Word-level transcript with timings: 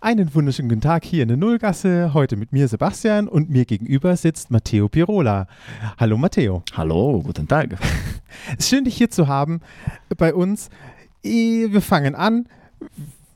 Einen 0.00 0.32
wunderschönen 0.32 0.68
guten 0.68 0.80
Tag 0.80 1.04
hier 1.04 1.24
in 1.24 1.28
der 1.28 1.36
Nullgasse. 1.36 2.14
Heute 2.14 2.36
mit 2.36 2.52
mir 2.52 2.68
Sebastian 2.68 3.26
und 3.26 3.50
mir 3.50 3.64
gegenüber 3.64 4.16
sitzt 4.16 4.48
Matteo 4.48 4.88
Pirola. 4.88 5.48
Hallo 5.98 6.16
Matteo. 6.16 6.62
Hallo, 6.76 7.20
guten 7.20 7.48
Tag. 7.48 7.76
Es 8.52 8.58
ist 8.58 8.68
schön, 8.68 8.84
dich 8.84 8.96
hier 8.96 9.10
zu 9.10 9.26
haben 9.26 9.60
bei 10.16 10.32
uns. 10.32 10.70
Wir 11.24 11.82
fangen 11.82 12.14
an, 12.14 12.46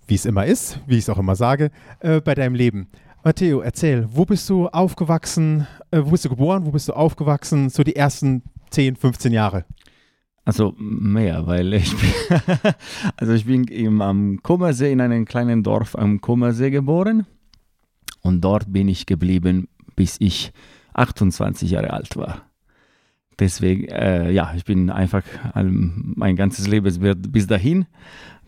wie 0.06 0.14
es 0.14 0.24
immer 0.24 0.46
ist, 0.46 0.78
wie 0.86 0.98
ich 0.98 1.00
es 1.00 1.08
auch 1.08 1.18
immer 1.18 1.34
sage, 1.34 1.72
äh, 1.98 2.20
bei 2.20 2.36
deinem 2.36 2.54
Leben. 2.54 2.86
Matteo, 3.24 3.60
erzähl, 3.60 4.06
wo 4.12 4.24
bist 4.24 4.48
du 4.48 4.68
aufgewachsen? 4.68 5.66
Äh, 5.90 6.02
wo 6.04 6.10
bist 6.10 6.24
du 6.26 6.28
geboren? 6.28 6.64
Wo 6.64 6.70
bist 6.70 6.88
du 6.88 6.92
aufgewachsen? 6.92 7.70
So 7.70 7.82
die 7.82 7.96
ersten 7.96 8.44
10, 8.70 8.94
15 8.94 9.32
Jahre. 9.32 9.64
Also 10.44 10.74
mehr, 10.76 11.46
weil 11.46 11.72
ich 11.74 11.94
bin, 11.96 12.10
also 13.16 13.32
ich 13.32 13.44
bin 13.44 13.64
im, 13.64 14.00
am 14.02 14.42
Kummersee 14.42 14.90
in 14.90 15.00
einem 15.00 15.24
kleinen 15.24 15.62
Dorf 15.62 15.96
am 15.96 16.20
Kummersee 16.20 16.70
geboren 16.70 17.26
und 18.22 18.40
dort 18.40 18.72
bin 18.72 18.88
ich 18.88 19.06
geblieben, 19.06 19.68
bis 19.94 20.16
ich 20.18 20.52
28 20.94 21.70
Jahre 21.70 21.92
alt 21.92 22.16
war. 22.16 22.42
Deswegen, 23.38 23.84
äh, 23.84 24.30
ja, 24.32 24.52
ich 24.56 24.64
bin 24.64 24.90
einfach 24.90 25.22
ähm, 25.54 26.12
mein 26.16 26.36
ganzes 26.36 26.66
Leben 26.66 26.84
bis- 26.84 26.98
bis 27.30 27.46
dahin 27.46 27.86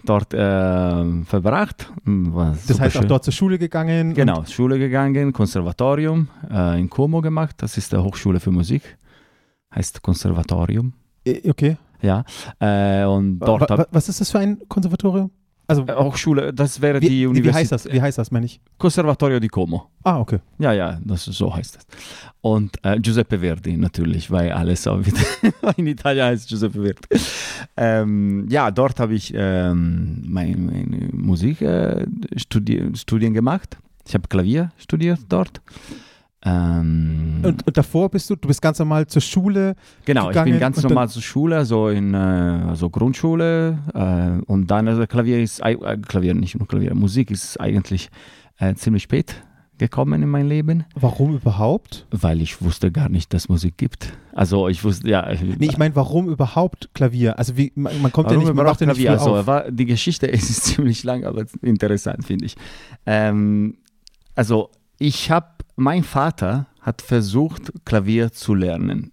dort 0.05 0.35
äh, 0.35 1.23
verbracht. 1.24 1.91
War 2.05 2.51
Das 2.51 2.61
heißt 2.63 2.71
auch 2.71 2.77
superschön. 2.85 3.09
dort 3.09 3.24
zur 3.24 3.33
Schule 3.33 3.59
gegangen. 3.59 4.15
Genau, 4.15 4.45
Schule 4.45 4.79
gegangen, 4.79 5.33
Konservatorium 5.33 6.29
äh, 6.51 6.79
in 6.79 6.91
Como 6.91 7.21
gemacht. 7.23 7.55
Das 7.59 7.79
ist 7.79 7.93
der 7.93 8.02
Hochschule 8.05 8.41
für 8.41 8.51
Musik. 8.51 8.83
Heißt 9.74 10.02
Konservatorium. 10.02 10.93
Okay. 11.49 11.79
Ja. 12.05 12.25
Äh, 12.61 13.05
und 13.07 13.39
dort 13.41 13.69
wa- 13.71 13.87
was 13.91 14.09
ist 14.09 14.21
das 14.21 14.31
für 14.31 14.39
ein 14.39 14.59
Konservatorium? 14.69 15.31
Also, 15.67 15.83
äh, 15.87 15.95
Hochschule, 15.95 16.53
das 16.53 16.83
wäre 16.83 17.01
wie, 17.01 17.09
die 17.09 17.27
Universität. 17.27 17.55
wie 17.55 17.59
heißt 17.59 17.73
das? 17.73 17.87
Wie 17.91 18.03
heißt 18.03 18.19
das, 18.19 18.30
meine 18.30 18.45
ich? 18.45 18.61
Conservatorio 18.77 19.41
di 19.41 19.49
Como. 19.49 19.87
Ah, 20.03 20.19
okay. 20.21 20.41
Ja, 20.59 20.73
ja, 20.75 21.01
das, 21.03 21.25
so 21.25 21.57
heißt 21.57 21.77
es. 21.79 21.87
Und 22.43 22.77
äh, 22.85 23.01
Giuseppe 23.01 23.38
Verdi 23.38 23.79
natürlich, 23.79 24.30
weil 24.30 24.52
alles 24.52 24.87
auch 24.87 24.99
wieder 25.02 25.23
in 25.79 25.87
Italien 25.87 26.27
heißt 26.27 26.51
Giuseppe 26.51 26.83
Verdi. 26.83 27.24
Ähm, 27.79 28.46
ja, 28.51 28.71
dort 28.71 29.01
habe 29.01 29.15
ich 29.15 29.33
ähm, 29.35 30.23
meine, 30.27 30.55
meine 30.59 31.09
Musik 31.13 31.63
äh, 31.63 32.05
studi 32.37 33.30
gemacht. 33.30 33.79
Ich 34.07 34.13
habe 34.15 34.29
Klavier 34.29 34.71
studiert 34.77 35.21
dort. 35.30 35.63
Ähm, 36.45 37.40
Und, 37.42 37.66
und 37.66 37.76
davor 37.76 38.10
bist 38.10 38.28
du, 38.28 38.37
du 38.37 38.48
bist 38.48 38.60
ganz 38.60 38.78
normal 38.78 39.06
zur 39.06 39.23
Schule. 39.23 39.76
Genau, 40.04 40.24
ich 40.24 40.28
gegangen 40.28 40.52
bin 40.52 40.60
ganz 40.60 40.82
normal 40.82 41.09
zur 41.09 41.23
Schule, 41.23 41.64
so 41.64 41.88
in 41.88 42.12
äh, 42.14 42.16
also 42.18 42.90
Grundschule 42.90 43.78
äh, 43.95 44.42
und 44.50 44.66
dann 44.66 44.87
also 44.88 45.06
Klavier 45.06 45.42
ist 45.42 45.60
äh, 45.60 45.76
Klavier 46.06 46.34
nicht 46.34 46.59
nur 46.59 46.68
Klavier, 46.68 46.95
Musik 46.95 47.30
ist 47.30 47.59
eigentlich 47.60 48.10
äh, 48.59 48.74
ziemlich 48.74 49.04
spät 49.04 49.42
gekommen 49.78 50.22
in 50.22 50.28
mein 50.28 50.46
Leben, 50.48 50.84
Warum 50.95 51.34
überhaupt? 51.34 52.06
weil 52.10 52.40
ich 52.40 52.62
wusste 52.62 52.92
gar 52.92 53.09
nicht, 53.09 53.34
dass 53.34 53.48
Musik 53.48 53.76
gibt. 53.76 54.12
Also 54.32 54.68
ich 54.68 54.84
wusste 54.84 55.09
ja, 55.09 55.28
Nee, 55.59 55.66
ich 55.66 55.78
meine, 55.78 55.96
warum 55.96 56.28
überhaupt 56.28 56.90
Klavier? 56.95 57.38
Also 57.38 57.56
wie, 57.56 57.72
man, 57.74 58.00
man 58.00 58.12
kommt 58.12 58.30
ja 58.30 58.37
nicht, 58.37 58.46
man 58.46 58.52
überhaupt 58.54 58.80
macht 58.80 58.80
ja 58.82 58.87
nicht 58.95 59.09
Also 59.09 59.37
auf. 59.37 59.65
die 59.70 59.87
Geschichte 59.87 60.26
ist 60.28 60.62
ziemlich 60.65 61.02
lang, 61.02 61.24
aber 61.24 61.46
interessant 61.62 62.24
finde 62.24 62.45
ich. 62.45 62.56
Ähm, 63.06 63.78
also 64.37 64.70
ich 64.98 65.31
habe, 65.31 65.48
mein 65.76 66.04
Vater 66.04 66.66
hat 66.81 67.03
versucht 67.03 67.72
Klavier 67.84 68.32
zu 68.32 68.54
lernen 68.54 69.12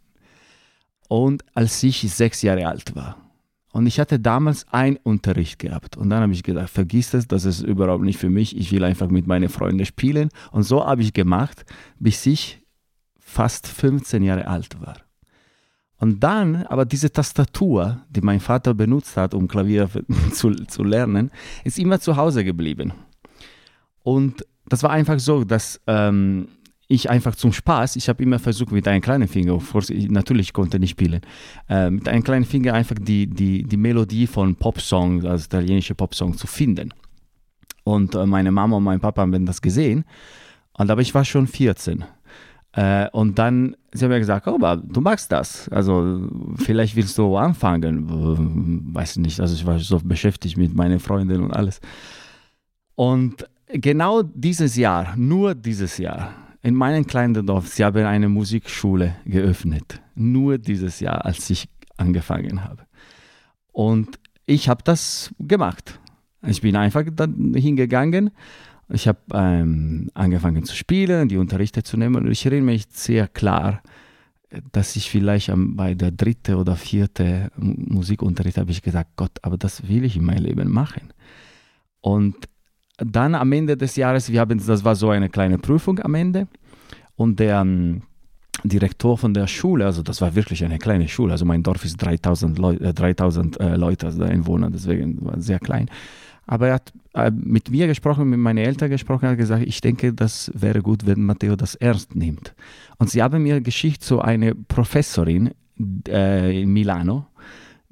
und 1.08 1.44
als 1.54 1.82
ich 1.84 2.02
sechs 2.14 2.42
Jahre 2.42 2.68
alt 2.68 2.96
war. 2.96 3.18
Und 3.74 3.88
ich 3.88 4.00
hatte 4.00 4.20
damals 4.20 4.66
einen 4.72 4.98
Unterricht 4.98 5.58
gehabt. 5.60 5.96
Und 5.96 6.10
dann 6.10 6.24
habe 6.24 6.34
ich 6.34 6.44
gedacht, 6.44 6.70
vergiss 6.70 7.12
das, 7.12 7.28
das 7.28 7.46
ist 7.46 7.62
überhaupt 7.62 8.04
nicht 8.04 8.18
für 8.18 8.30
mich. 8.30 8.58
Ich 8.58 8.72
will 8.72 8.84
einfach 8.84 9.08
mit 9.10 9.28
meinen 9.28 9.50
Freunden 9.50 9.86
spielen. 9.86 10.30
Und 10.52 10.64
so 10.64 10.86
habe 10.86 11.02
ich 11.02 11.14
gemacht, 11.14 11.66
bis 11.98 12.26
ich 12.26 12.62
fast 13.18 13.68
15 13.68 14.24
Jahre 14.24 14.48
alt 14.48 14.82
war. 14.82 14.98
Und 15.98 16.22
dann, 16.22 16.66
aber 16.66 16.84
diese 16.84 17.12
Tastatur, 17.12 18.02
die 18.10 18.22
mein 18.22 18.40
Vater 18.40 18.74
benutzt 18.74 19.16
hat, 19.16 19.34
um 19.34 19.48
Klavier 19.48 19.90
zu, 20.34 20.52
zu 20.52 20.84
lernen, 20.84 21.32
ist 21.64 21.80
immer 21.80 22.00
zu 22.00 22.18
Hause 22.18 22.44
geblieben. 22.44 22.92
Und 24.04 24.46
das 24.72 24.84
war 24.84 24.92
einfach 24.92 25.20
so, 25.20 25.44
dass 25.44 25.82
ähm, 25.86 26.48
ich 26.88 27.10
einfach 27.10 27.36
zum 27.36 27.52
Spaß, 27.52 27.98
ich 27.98 28.08
habe 28.08 28.24
immer 28.24 28.40
versucht 28.40 28.72
mit 28.72 28.88
einem 28.88 29.02
kleinen 29.02 29.28
Finger, 29.28 29.60
natürlich 30.08 30.54
konnte 30.54 30.78
ich 30.78 30.82
nicht 30.82 30.92
spielen, 30.92 31.20
äh, 31.68 31.90
mit 31.90 32.08
einem 32.08 32.24
kleinen 32.24 32.46
Finger 32.46 32.74
einfach 32.74 32.96
die, 32.98 33.28
die, 33.28 33.64
die 33.64 33.78
Melodie 33.78 34.28
von 34.28 34.56
Popsong, 34.56 35.26
also 35.26 35.44
italienische 35.44 35.94
Popsong 35.94 36.38
zu 36.38 36.48
finden. 36.48 36.94
Und 37.84 38.16
äh, 38.16 38.26
meine 38.26 38.52
Mama 38.52 38.78
und 38.78 38.84
mein 38.84 39.02
Papa 39.02 39.22
haben 39.22 39.46
das 39.46 39.62
gesehen, 39.62 40.06
und 40.78 40.90
aber 40.90 41.02
ich 41.02 41.14
war 41.14 41.26
schon 41.26 41.48
14. 41.48 42.06
Äh, 42.72 43.10
und 43.10 43.38
dann, 43.38 43.76
sie 43.92 44.06
haben 44.06 44.12
mir 44.12 44.20
gesagt, 44.20 44.48
oh, 44.48 44.56
aber 44.56 44.78
du 44.78 45.02
magst 45.02 45.34
das. 45.34 45.68
Also 45.68 46.30
vielleicht 46.56 46.96
willst 46.96 47.18
du 47.18 47.36
anfangen. 47.36 48.94
Weiß 48.94 49.18
nicht, 49.18 49.42
also 49.42 49.54
ich 49.54 49.66
war 49.66 49.80
so 49.80 50.00
beschäftigt 50.02 50.56
mit 50.56 50.74
meinen 50.74 51.00
Freunden 51.00 51.44
und 51.44 51.52
alles. 51.52 51.82
Und 52.96 53.46
genau 53.74 54.24
dieses 54.24 54.76
Jahr, 54.76 55.16
nur 55.16 55.56
dieses 55.56 55.98
Jahr, 55.98 56.34
in 56.64 56.76
meinem 56.76 57.08
kleinen 57.08 57.46
Dorf, 57.46 57.68
sie 57.68 57.84
haben 57.84 58.06
eine 58.06 58.30
Musikschule 58.30 59.16
geöffnet. 59.26 60.02
Nur 60.16 60.58
dieses 60.58 61.00
Jahr, 61.00 61.26
als 61.26 61.50
ich 61.50 61.68
angefangen 61.98 62.64
habe. 62.64 62.84
Und 63.72 64.20
ich 64.46 64.70
habe 64.70 64.84
das 64.84 65.34
gemacht. 65.40 66.00
Ich 66.46 66.62
bin 66.62 66.76
einfach 66.76 67.04
dann 67.12 67.54
hingegangen. 67.56 68.32
Ich 68.90 69.08
habe 69.08 69.20
ähm, 69.34 70.10
angefangen 70.14 70.64
zu 70.66 70.76
spielen, 70.76 71.30
die 71.30 71.38
Unterrichte 71.38 71.82
zu 71.82 71.98
nehmen. 71.98 72.16
Und 72.18 72.32
ich 72.32 72.46
erinnere 72.46 72.74
mich 72.74 72.88
sehr 72.90 73.28
klar, 73.28 73.82
dass 74.72 74.96
ich 74.96 75.10
vielleicht 75.10 75.50
am, 75.50 75.76
bei 75.76 75.94
der 75.96 76.12
dritte 76.12 76.58
oder 76.58 76.76
vierte 76.76 77.52
Mu- 77.56 77.96
Musikunterricht 77.96 78.58
habe 78.58 78.72
ich 78.72 78.82
gesagt, 78.82 79.12
Gott, 79.16 79.32
aber 79.42 79.58
das 79.58 79.88
will 79.88 80.04
ich 80.04 80.18
in 80.18 80.26
meinem 80.26 80.44
Leben 80.44 80.70
machen. 80.70 81.14
Und 82.02 82.36
dann 83.04 83.36
am 83.36 83.52
Ende 83.52 83.78
des 83.78 83.96
Jahres, 83.96 84.32
wir 84.32 84.40
haben, 84.40 84.62
das 84.66 84.84
war 84.84 84.96
so 84.96 85.10
eine 85.10 85.30
kleine 85.30 85.58
Prüfung 85.58 86.00
am 86.00 86.16
Ende 86.16 86.48
und 87.16 87.40
der 87.40 87.62
ähm, 87.62 88.04
Direktor 88.64 89.18
von 89.18 89.34
der 89.34 89.48
Schule, 89.48 89.86
also 89.86 90.04
das 90.04 90.22
war 90.22 90.36
wirklich 90.36 90.64
eine 90.64 90.78
kleine 90.78 91.08
Schule, 91.08 91.32
also 91.32 91.46
mein 91.46 91.64
Dorf 91.64 91.84
ist 91.84 91.98
3000, 91.98 92.60
Leu 92.60 92.74
äh, 92.76 92.94
3000 92.94 93.60
äh, 93.60 93.76
Leute, 93.76 94.08
also 94.08 94.24
Einwohner, 94.24 94.70
deswegen 94.70 95.24
war 95.26 95.38
es 95.38 95.46
sehr 95.46 95.60
klein. 95.60 95.90
Aber 96.48 96.68
er 96.68 96.74
hat 96.76 96.92
äh, 97.14 97.32
mit 97.32 97.72
mir 97.72 97.88
gesprochen, 97.88 98.30
mit 98.30 98.40
meinen 98.40 98.58
Eltern 98.58 98.90
gesprochen, 98.90 99.30
hat 99.30 99.38
gesagt, 99.38 99.64
ich 99.66 99.80
denke, 99.80 100.14
das 100.14 100.52
wäre 100.54 100.82
gut, 100.82 101.06
wenn 101.06 101.24
Matteo 101.24 101.56
das 101.56 101.76
ernst 101.76 102.16
nimmt. 102.16 102.54
Und 102.98 103.10
sie 103.10 103.24
haben 103.24 103.44
mir 103.44 103.62
geschickt 103.62 104.04
zu 104.04 104.22
einer 104.22 104.54
Professorin 104.68 105.52
äh, 106.08 106.62
in 106.62 106.74
Milano, 106.74 107.28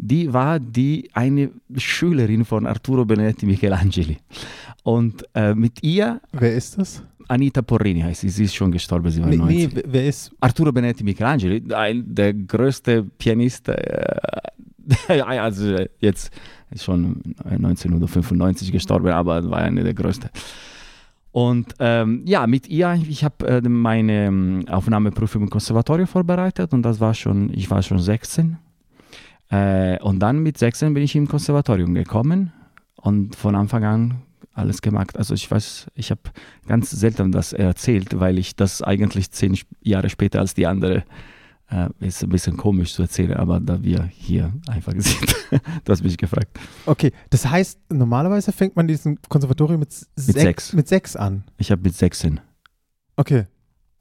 die 0.02 0.32
war 0.32 0.60
die 0.60 1.10
eine 1.14 1.52
Schülerin 1.76 2.46
von 2.46 2.66
Arturo 2.66 3.04
Benedetti 3.04 3.46
Michelangeli. 3.46 4.18
Und 4.84 5.24
äh, 5.36 5.54
mit 5.54 5.84
ihr, 5.84 6.22
Wer 6.32 6.56
ist 6.56 6.78
das? 6.78 7.04
Anita 7.28 7.62
Porrini 7.62 8.02
heißt 8.02 8.22
sie, 8.22 8.30
sie 8.30 8.46
ist 8.46 8.56
schon 8.56 8.72
gestorben, 8.72 9.10
sie 9.12 9.22
war 9.22 9.30
Nee, 9.30 9.38
90. 9.38 9.74
nee, 9.76 9.84
wer- 9.86 10.08
ist. 10.08 10.32
Arturo 10.40 10.72
Benedetti 10.72 11.04
Michelangeli, 11.04 11.62
ein, 11.74 12.04
der 12.08 12.34
größte 12.34 13.04
Pianist, 13.04 13.68
äh, 13.70 14.16
also 15.24 15.76
jetzt 16.00 16.32
ist 16.72 16.84
schon 16.86 17.22
1995 17.46 18.72
gestorben, 18.72 19.10
aber 19.10 19.48
war 19.50 19.60
einer 19.60 19.84
der 19.84 19.94
größten. 19.94 20.30
Und 21.32 21.76
ähm, 21.80 22.24
ja, 22.26 22.48
mit 22.48 22.68
ihr, 22.68 23.00
ich 23.08 23.24
habe 23.24 23.48
äh, 23.48 23.62
meine 23.70 24.26
ähm, 24.26 24.66
Aufnahmeprüfung 24.68 25.44
im 25.44 25.50
Konservatorium 25.52 26.08
vorbereitet 26.08 26.74
und 26.74 26.82
das 26.82 27.00
war 27.00 27.14
schon, 27.14 27.52
ich 27.54 27.70
war 27.70 27.84
schon 27.84 28.00
16. 28.00 28.58
Äh, 29.52 30.00
und 30.02 30.20
dann 30.20 30.40
mit 30.40 30.58
16 30.58 30.94
bin 30.96 31.04
ich 31.04 31.16
im 31.16 31.28
Konservatorium 31.28 31.94
gekommen 31.94 32.52
und 32.96 33.36
von 33.36 33.56
Anfang 33.56 33.84
an 33.84 34.16
alles 34.60 34.82
gemacht. 34.82 35.18
Also 35.18 35.34
ich 35.34 35.50
weiß, 35.50 35.88
ich 35.96 36.12
habe 36.12 36.22
ganz 36.68 36.92
selten 36.92 37.32
das 37.32 37.54
erzählt, 37.54 38.20
weil 38.20 38.38
ich 38.38 38.56
das 38.56 38.82
eigentlich 38.82 39.32
zehn 39.32 39.58
Jahre 39.82 40.10
später 40.10 40.40
als 40.40 40.54
die 40.54 40.68
andere 40.68 41.04
äh, 41.72 41.90
ist 42.00 42.24
ein 42.24 42.30
bisschen 42.30 42.58
komisch 42.58 42.94
zu 42.94 43.04
erzählen, 43.04 43.34
aber 43.34 43.60
da 43.60 43.82
wir 43.84 44.04
hier 44.12 44.52
einfach 44.68 44.94
sind, 44.98 45.36
du 45.52 45.92
hast 45.92 46.04
mich 46.04 46.18
gefragt. 46.18 46.60
Okay, 46.86 47.12
das 47.30 47.46
heißt, 47.50 47.80
normalerweise 47.92 48.52
fängt 48.52 48.76
man 48.76 48.88
diesen 48.88 49.20
Konservatorium 49.30 49.80
mit, 49.80 49.92
sech- 49.92 50.08
sechs. 50.16 50.74
mit 50.74 50.88
sechs 50.88 51.16
an. 51.16 51.44
Ich 51.58 51.72
habe 51.72 51.82
mit 51.82 51.96
16. 51.96 52.40
Okay. 53.16 53.46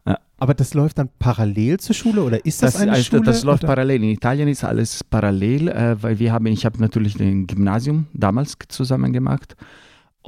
Ja. 0.07 0.19
Aber 0.39 0.55
das 0.55 0.73
läuft 0.73 0.97
dann 0.99 1.11
parallel 1.19 1.79
zur 1.81 1.95
Schule 1.95 2.23
oder 2.23 2.45
ist 2.47 2.63
das, 2.63 2.77
eine 2.77 2.93
also, 2.93 3.05
Schule? 3.05 3.23
das 3.23 3.45
läuft 3.45 3.65
oder? 3.65 3.75
parallel. 3.75 4.03
In 4.03 4.11
Italien 4.11 4.49
ist 4.49 4.65
alles 4.65 5.05
parallel, 5.05 5.69
äh, 5.69 6.03
weil 6.03 6.19
wir 6.19 6.33
haben, 6.33 6.47
ich 6.47 6.65
habe 6.65 6.81
natürlich 6.81 7.21
ein 7.21 7.47
Gymnasium 7.47 8.07
damals 8.15 8.57
zusammen 8.69 9.13
gemacht 9.13 9.57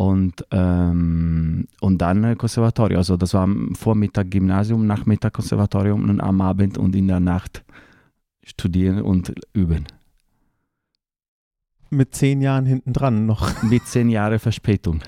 und, 0.00 0.46
ähm, 0.50 1.68
und 1.82 1.98
dann 1.98 2.24
äh, 2.24 2.34
Konservatorium. 2.34 2.96
Also 2.96 3.18
das 3.18 3.34
war 3.34 3.42
am 3.42 3.74
Vormittag 3.74 4.30
Gymnasium, 4.30 4.86
Nachmittag 4.86 5.34
Konservatorium 5.34 6.08
und 6.08 6.22
am 6.22 6.40
Abend 6.40 6.78
und 6.78 6.96
in 6.96 7.06
der 7.06 7.20
Nacht 7.20 7.62
studieren 8.42 9.02
und 9.02 9.34
üben. 9.52 9.84
Mit 11.90 12.14
zehn 12.14 12.40
Jahren 12.40 12.64
hinten 12.64 12.94
dran 12.94 13.26
noch. 13.26 13.62
Mit 13.62 13.86
zehn 13.86 14.08
Jahren 14.08 14.38
Verspätung. 14.38 15.02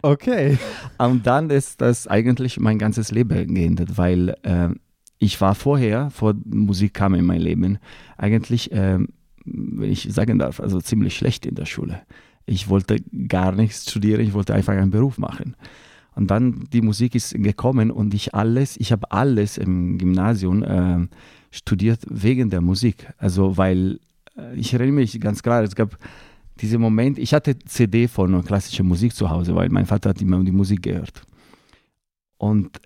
Okay. 0.00 0.56
Und 0.96 1.26
dann 1.26 1.50
ist 1.50 1.82
das 1.82 2.06
eigentlich 2.06 2.58
mein 2.58 2.78
ganzes 2.78 3.10
Leben 3.10 3.52
geendet, 3.52 3.98
weil 3.98 4.30
äh, 4.42 4.70
ich 5.18 5.38
war 5.42 5.54
vorher, 5.54 6.08
vor 6.08 6.32
Musik 6.46 6.94
kam 6.94 7.12
in 7.12 7.26
mein 7.26 7.42
Leben, 7.42 7.78
eigentlich, 8.16 8.72
äh, 8.72 9.00
wenn 9.46 9.90
ich 9.90 10.08
sagen 10.12 10.38
darf, 10.38 10.60
also 10.60 10.80
ziemlich 10.80 11.16
schlecht 11.16 11.46
in 11.46 11.54
der 11.54 11.66
Schule. 11.66 12.02
Ich 12.44 12.68
wollte 12.68 12.98
gar 13.28 13.52
nichts 13.52 13.90
studieren, 13.90 14.20
ich 14.20 14.34
wollte 14.34 14.54
einfach 14.54 14.74
einen 14.74 14.90
Beruf 14.90 15.18
machen. 15.18 15.56
Und 16.14 16.30
dann 16.30 16.64
die 16.72 16.80
Musik 16.80 17.14
ist 17.14 17.34
gekommen 17.34 17.90
und 17.90 18.14
ich 18.14 18.34
alles, 18.34 18.76
ich 18.78 18.90
habe 18.90 19.10
alles 19.12 19.58
im 19.58 19.98
Gymnasium 19.98 20.62
äh, 20.62 21.06
studiert 21.50 22.00
wegen 22.08 22.50
der 22.50 22.60
Musik. 22.60 23.06
Also 23.18 23.56
weil 23.56 24.00
äh, 24.36 24.54
ich 24.54 24.72
erinnere 24.72 24.96
mich 24.96 25.20
ganz 25.20 25.42
klar, 25.42 25.62
es 25.62 25.74
gab 25.74 25.98
diese 26.60 26.78
Moment, 26.78 27.18
ich 27.18 27.34
hatte 27.34 27.58
CD 27.58 28.08
von 28.08 28.42
klassischer 28.44 28.82
Musik 28.82 29.14
zu 29.14 29.28
Hause, 29.28 29.54
weil 29.54 29.68
mein 29.68 29.84
Vater 29.86 30.10
hat 30.10 30.22
immer 30.22 30.42
die 30.42 30.52
Musik 30.52 30.82
gehört. 30.82 31.22
Und 32.38 32.80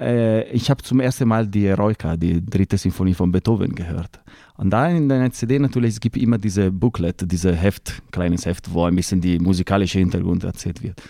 ich 0.00 0.70
habe 0.70 0.82
zum 0.82 1.00
ersten 1.00 1.28
Mal 1.28 1.46
die 1.46 1.66
Eroica, 1.66 2.16
die 2.16 2.44
dritte 2.44 2.78
Sinfonie 2.78 3.14
von 3.14 3.30
Beethoven 3.30 3.74
gehört. 3.74 4.20
Und 4.56 4.70
da 4.70 4.88
in 4.88 5.08
der 5.08 5.30
CD 5.32 5.58
natürlich, 5.58 5.94
es 5.94 6.00
gibt 6.00 6.16
immer 6.16 6.38
diese 6.38 6.70
Booklet, 6.70 7.30
diese 7.30 7.54
Heft, 7.54 8.02
kleines 8.10 8.46
Heft, 8.46 8.72
wo 8.72 8.84
ein 8.84 8.96
bisschen 8.96 9.20
die 9.20 9.38
musikalische 9.38 9.98
Hintergrund 9.98 10.44
erzählt 10.44 10.82
wird. 10.82 11.02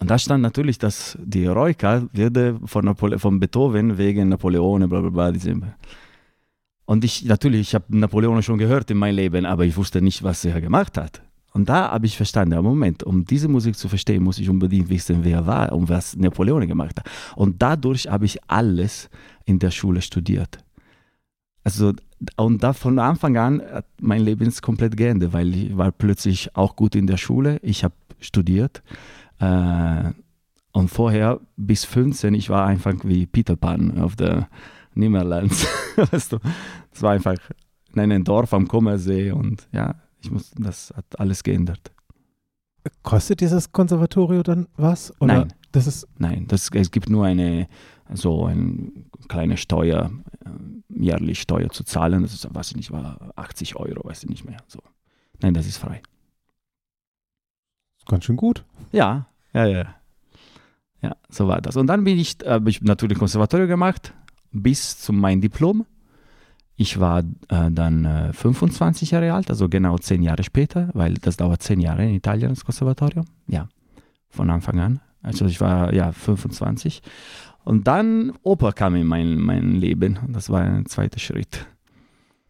Und 0.00 0.10
da 0.10 0.18
stand 0.18 0.42
natürlich, 0.42 0.78
dass 0.78 1.18
die 1.22 1.44
Eroica 1.44 2.08
würde 2.12 2.58
von, 2.64 2.84
Napole 2.84 3.18
von 3.18 3.38
Beethoven 3.40 3.98
wegen 3.98 4.28
Napoleone, 4.28 4.88
bla 4.88 5.00
bla 5.00 5.10
bla, 5.10 5.32
diese 5.32 5.60
und 6.88 7.04
ich, 7.04 7.22
natürlich, 7.26 7.60
ich 7.60 7.74
habe 7.74 7.84
Napoleon 7.88 8.42
schon 8.42 8.56
gehört 8.56 8.90
in 8.90 8.96
meinem 8.96 9.16
Leben, 9.16 9.44
aber 9.44 9.66
ich 9.66 9.76
wusste 9.76 10.00
nicht, 10.00 10.22
was 10.22 10.42
er 10.46 10.58
gemacht 10.62 10.96
hat. 10.96 11.20
Und 11.58 11.68
da 11.68 11.90
habe 11.90 12.06
ich 12.06 12.16
verstanden, 12.16 12.62
Moment, 12.62 13.02
um 13.02 13.24
diese 13.24 13.48
Musik 13.48 13.76
zu 13.76 13.88
verstehen, 13.88 14.22
muss 14.22 14.38
ich 14.38 14.48
unbedingt 14.48 14.88
wissen, 14.90 15.24
wer 15.24 15.38
er 15.38 15.46
war 15.48 15.72
und 15.72 15.88
was 15.88 16.14
Napoleon 16.14 16.68
gemacht 16.68 17.00
hat. 17.00 17.10
Und 17.34 17.60
dadurch 17.60 18.06
habe 18.06 18.26
ich 18.26 18.38
alles 18.46 19.10
in 19.44 19.58
der 19.58 19.72
Schule 19.72 20.00
studiert. 20.00 20.58
Also, 21.64 21.94
und 22.36 22.62
da 22.62 22.72
von 22.72 23.00
Anfang 23.00 23.36
an 23.38 23.60
hat 23.60 23.86
mein 24.00 24.22
Leben 24.22 24.54
komplett 24.62 24.96
geändert, 24.96 25.32
weil 25.32 25.52
ich 25.52 25.76
war 25.76 25.90
plötzlich 25.90 26.54
auch 26.54 26.76
gut 26.76 26.94
in 26.94 27.08
der 27.08 27.16
Schule. 27.16 27.58
Ich 27.62 27.82
habe 27.82 27.94
studiert. 28.20 28.84
Äh, 29.40 30.12
und 30.70 30.88
vorher 30.90 31.40
bis 31.56 31.84
15, 31.84 32.34
ich 32.34 32.50
war 32.50 32.66
einfach 32.66 32.94
wie 33.02 33.26
Peter 33.26 33.56
Pan 33.56 33.98
auf 33.98 34.14
der 34.14 34.48
Nimmerlands. 34.94 35.66
weißt 35.96 36.34
du, 36.34 36.38
das 36.92 37.02
war 37.02 37.14
einfach 37.14 37.34
in 37.94 38.00
einem 38.00 38.22
Dorf 38.22 38.54
am 38.54 38.68
Kummersee 38.68 39.32
und 39.32 39.66
ja, 39.72 39.96
ich 40.20 40.30
muss, 40.30 40.50
das 40.56 40.92
hat 40.96 41.18
alles 41.18 41.42
geändert. 41.42 41.92
Kostet 43.02 43.40
dieses 43.40 43.72
Konservatorium 43.72 44.42
dann 44.42 44.68
was? 44.76 45.12
Oder 45.20 45.40
Nein. 45.40 45.54
Das 45.72 45.86
ist 45.86 46.08
Nein, 46.18 46.46
das, 46.48 46.70
es 46.72 46.90
gibt 46.90 47.10
nur 47.10 47.26
eine, 47.26 47.68
so 48.14 48.46
eine 48.46 48.90
kleine 49.28 49.56
Steuer, 49.56 50.10
äh, 50.44 50.50
jährlich 50.88 51.40
Steuer 51.40 51.68
zu 51.68 51.84
zahlen. 51.84 52.22
Das 52.22 52.32
ist, 52.32 52.52
weiß 52.52 52.70
ich 52.70 52.76
nicht, 52.76 52.90
war 52.90 53.32
80 53.36 53.76
Euro, 53.76 54.08
weiß 54.08 54.24
ich 54.24 54.30
nicht 54.30 54.44
mehr. 54.44 54.58
So. 54.66 54.80
Nein, 55.40 55.54
das 55.54 55.66
ist 55.66 55.76
frei. 55.76 56.02
Ganz 58.06 58.24
schön 58.24 58.36
gut. 58.36 58.64
Ja, 58.92 59.26
ja, 59.52 59.66
ja. 59.66 59.94
Ja, 61.02 61.16
so 61.28 61.46
war 61.46 61.60
das. 61.60 61.76
Und 61.76 61.86
dann 61.86 62.04
bin 62.04 62.18
ich, 62.18 62.38
habe 62.44 62.70
ich 62.70 62.80
natürlich 62.80 63.18
Konservatorium 63.18 63.68
gemacht, 63.68 64.14
bis 64.50 64.98
zu 64.98 65.12
meinem 65.12 65.40
Diplom. 65.40 65.86
Ich 66.80 67.00
war 67.00 67.24
äh, 67.48 67.70
dann 67.72 68.04
äh, 68.04 68.32
25 68.32 69.10
Jahre 69.10 69.32
alt, 69.32 69.50
also 69.50 69.68
genau 69.68 69.98
zehn 69.98 70.22
Jahre 70.22 70.44
später, 70.44 70.90
weil 70.94 71.14
das 71.14 71.36
dauert 71.36 71.60
zehn 71.60 71.80
Jahre 71.80 72.04
in 72.04 72.14
Italien, 72.14 72.50
das 72.50 72.64
Konservatorium. 72.64 73.24
Ja, 73.48 73.68
von 74.30 74.48
Anfang 74.48 74.78
an. 74.78 75.00
Also 75.20 75.46
ich 75.46 75.60
war 75.60 75.92
ja 75.92 76.12
25. 76.12 77.02
Und 77.64 77.88
dann 77.88 78.32
Oper 78.44 78.70
kam 78.70 78.94
in 78.94 79.08
mein, 79.08 79.38
mein 79.38 79.74
Leben. 79.74 80.20
Das 80.28 80.50
war 80.50 80.60
ein 80.60 80.86
zweiter 80.86 81.18
Schritt. 81.18 81.66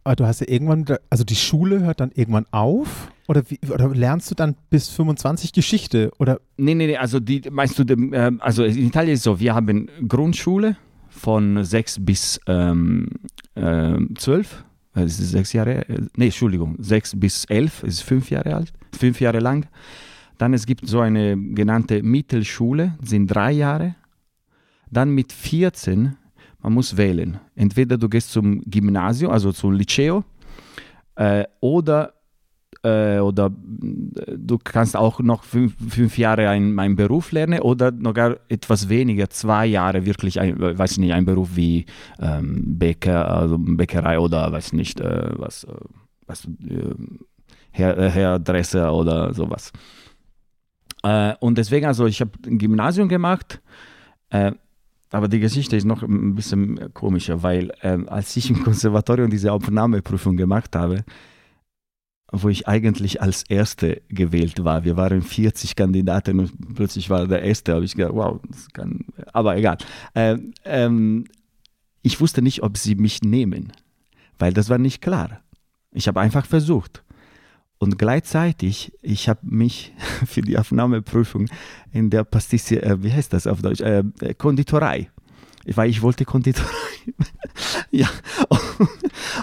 Aber 0.05 0.15
du 0.15 0.27
hast 0.27 0.41
ja 0.41 0.49
irgendwann, 0.49 0.85
also 1.09 1.25
die 1.25 1.35
Schule 1.35 1.81
hört 1.81 2.01
dann 2.01 2.11
irgendwann 2.15 2.45
auf? 2.51 3.11
Oder, 3.29 3.43
wie, 3.49 3.59
oder 3.71 3.89
lernst 3.89 4.31
du 4.31 4.35
dann 4.35 4.57
bis 4.69 4.91
25 4.91 5.55
Geschichte? 5.55 6.11
Oder? 6.19 6.39
Nee, 6.59 6.75
nee, 6.75 6.87
nee, 6.87 6.99
also 6.99 7.19
die, 7.19 7.43
meinst 7.51 7.79
du, 7.79 7.83
äh, 7.85 8.33
also 8.41 8.63
in 8.65 8.89
Italien 8.89 9.15
ist 9.15 9.21
es 9.21 9.25
so, 9.25 9.41
wir 9.41 9.55
haben 9.55 9.89
Grundschule, 10.07 10.77
von 11.09 11.65
sechs 11.65 11.99
bis 11.99 12.41
ähm, 12.47 13.09
äh, 13.55 13.97
zwölf. 14.17 14.65
Das 14.95 15.21
ist 15.21 15.31
sechs 15.31 15.53
Jahre, 15.53 15.89
äh, 15.89 16.03
nee, 16.17 16.27
Entschuldigung, 16.27 16.77
sechs 16.79 17.19
bis 17.19 17.45
elf, 17.47 17.83
ist 17.83 18.03
fünf 18.03 18.31
Jahre 18.31 18.55
alt, 18.55 18.73
fünf 18.93 19.21
Jahre 19.21 19.39
lang. 19.39 19.67
Dann 20.39 20.55
es 20.55 20.67
gibt 20.67 20.87
so 20.87 21.01
eine 21.01 21.37
genannte 21.37 22.03
Mittelschule, 22.03 22.97
sind 23.03 23.27
drei 23.27 23.53
Jahre. 23.53 23.97
Dann 24.91 25.11
mit 25.11 25.33
14, 25.33 26.17
man 26.63 26.73
muss 26.73 26.97
wählen. 26.97 27.39
Entweder 27.55 27.99
du 27.99 28.09
gehst 28.09 28.31
zum 28.33 28.63
Gymnasium, 28.63 29.33
also 29.33 29.53
zum 29.53 29.73
Liceo, 29.73 30.25
äh, 31.17 31.45
oder 31.61 32.15
äh, 32.83 33.19
oder 33.19 33.47
äh, 33.47 34.37
du 34.37 34.59
kannst 34.59 34.97
auch 34.97 35.21
noch 35.21 35.45
fünf, 35.45 35.75
fünf 35.89 36.19
Jahre 36.19 36.49
einen, 36.49 36.97
Beruf 36.97 37.33
lernen 37.33 37.61
oder 37.61 37.91
noch 37.91 38.15
gar 38.15 38.37
etwas 38.49 38.89
weniger, 38.89 39.29
zwei 39.31 39.67
Jahre 39.67 40.07
wirklich, 40.07 40.41
ein, 40.41 40.59
weiß 40.61 40.99
nicht, 40.99 41.13
ein 41.13 41.25
Beruf 41.25 41.51
wie 41.57 41.87
ähm, 42.21 42.79
Bäcker, 42.79 43.31
also 43.31 43.57
Bäckerei 43.59 44.19
oder 44.19 44.53
weiß 44.53 44.73
nicht, 44.73 45.01
äh, 45.01 45.31
was, 45.37 45.65
äh, 45.65 45.73
was 46.27 46.45
äh, 46.45 46.95
Herr, 47.71 48.93
oder 48.95 49.35
sowas. 49.35 49.73
Äh, 51.03 51.35
und 51.41 51.59
deswegen, 51.59 51.87
also 51.87 52.07
ich 52.07 52.21
habe 52.21 52.33
ein 52.47 52.59
Gymnasium 52.59 53.09
gemacht, 53.09 53.61
aber 55.11 55.27
die 55.27 55.41
Geschichte 55.41 55.75
ist 55.75 55.87
noch 55.87 56.03
ein 56.03 56.35
bisschen 56.35 56.93
komischer, 56.93 57.43
weil 57.43 57.71
als 58.09 58.37
ich 58.37 58.51
im 58.51 58.63
Konservatorium 58.63 59.31
diese 59.31 59.51
Aufnahmeprüfung 59.53 60.37
gemacht 60.37 60.77
habe, 60.77 61.03
wo 62.31 62.49
ich 62.49 62.69
eigentlich 62.69 63.23
als 63.23 63.43
Erste 63.43 64.03
gewählt 64.09 64.63
war. 64.65 64.85
Wir 64.85 64.97
waren 64.97 65.23
40 65.23 65.77
Kandidaten 65.77 66.41
und 66.41 66.75
plötzlich 66.75 67.09
war 67.09 67.27
der 67.27 67.43
Erste. 67.43 67.75
habe 67.75 67.85
ich 67.85 67.95
gedacht, 67.95 68.15
wow, 68.15 68.41
das 68.49 68.69
kann, 68.73 69.07
aber 69.33 69.57
egal. 69.57 69.79
Ähm, 70.15 70.53
ähm, 70.65 71.25
ich 72.03 72.21
wusste 72.21 72.43
nicht, 72.43 72.63
ob 72.63 72.77
sie 72.77 72.95
mich 72.95 73.23
nehmen, 73.23 73.73
weil 74.39 74.53
das 74.53 74.69
war 74.69 74.79
nicht 74.79 75.01
klar. 75.01 75.41
Ich 75.93 76.07
habe 76.07 76.21
einfach 76.21 76.45
versucht. 76.45 77.03
Und 77.79 77.99
gleichzeitig, 77.99 78.93
ich 79.03 79.29
habe 79.29 79.41
mich 79.43 79.95
für 80.27 80.43
die 80.43 80.59
Aufnahmeprüfung 80.59 81.49
in 81.93 82.11
der 82.11 82.25
Pastisserie, 82.25 82.83
äh, 82.83 83.03
wie 83.03 83.13
heißt 83.13 83.33
das 83.33 83.47
auf 83.47 83.63
Deutsch, 83.63 83.81
äh, 83.81 84.05
Konditorei 84.37 85.11
weil 85.77 85.91
ich 85.91 86.03
wollte 86.03 86.25
Konditorei. 86.25 86.69
ja, 87.91 88.09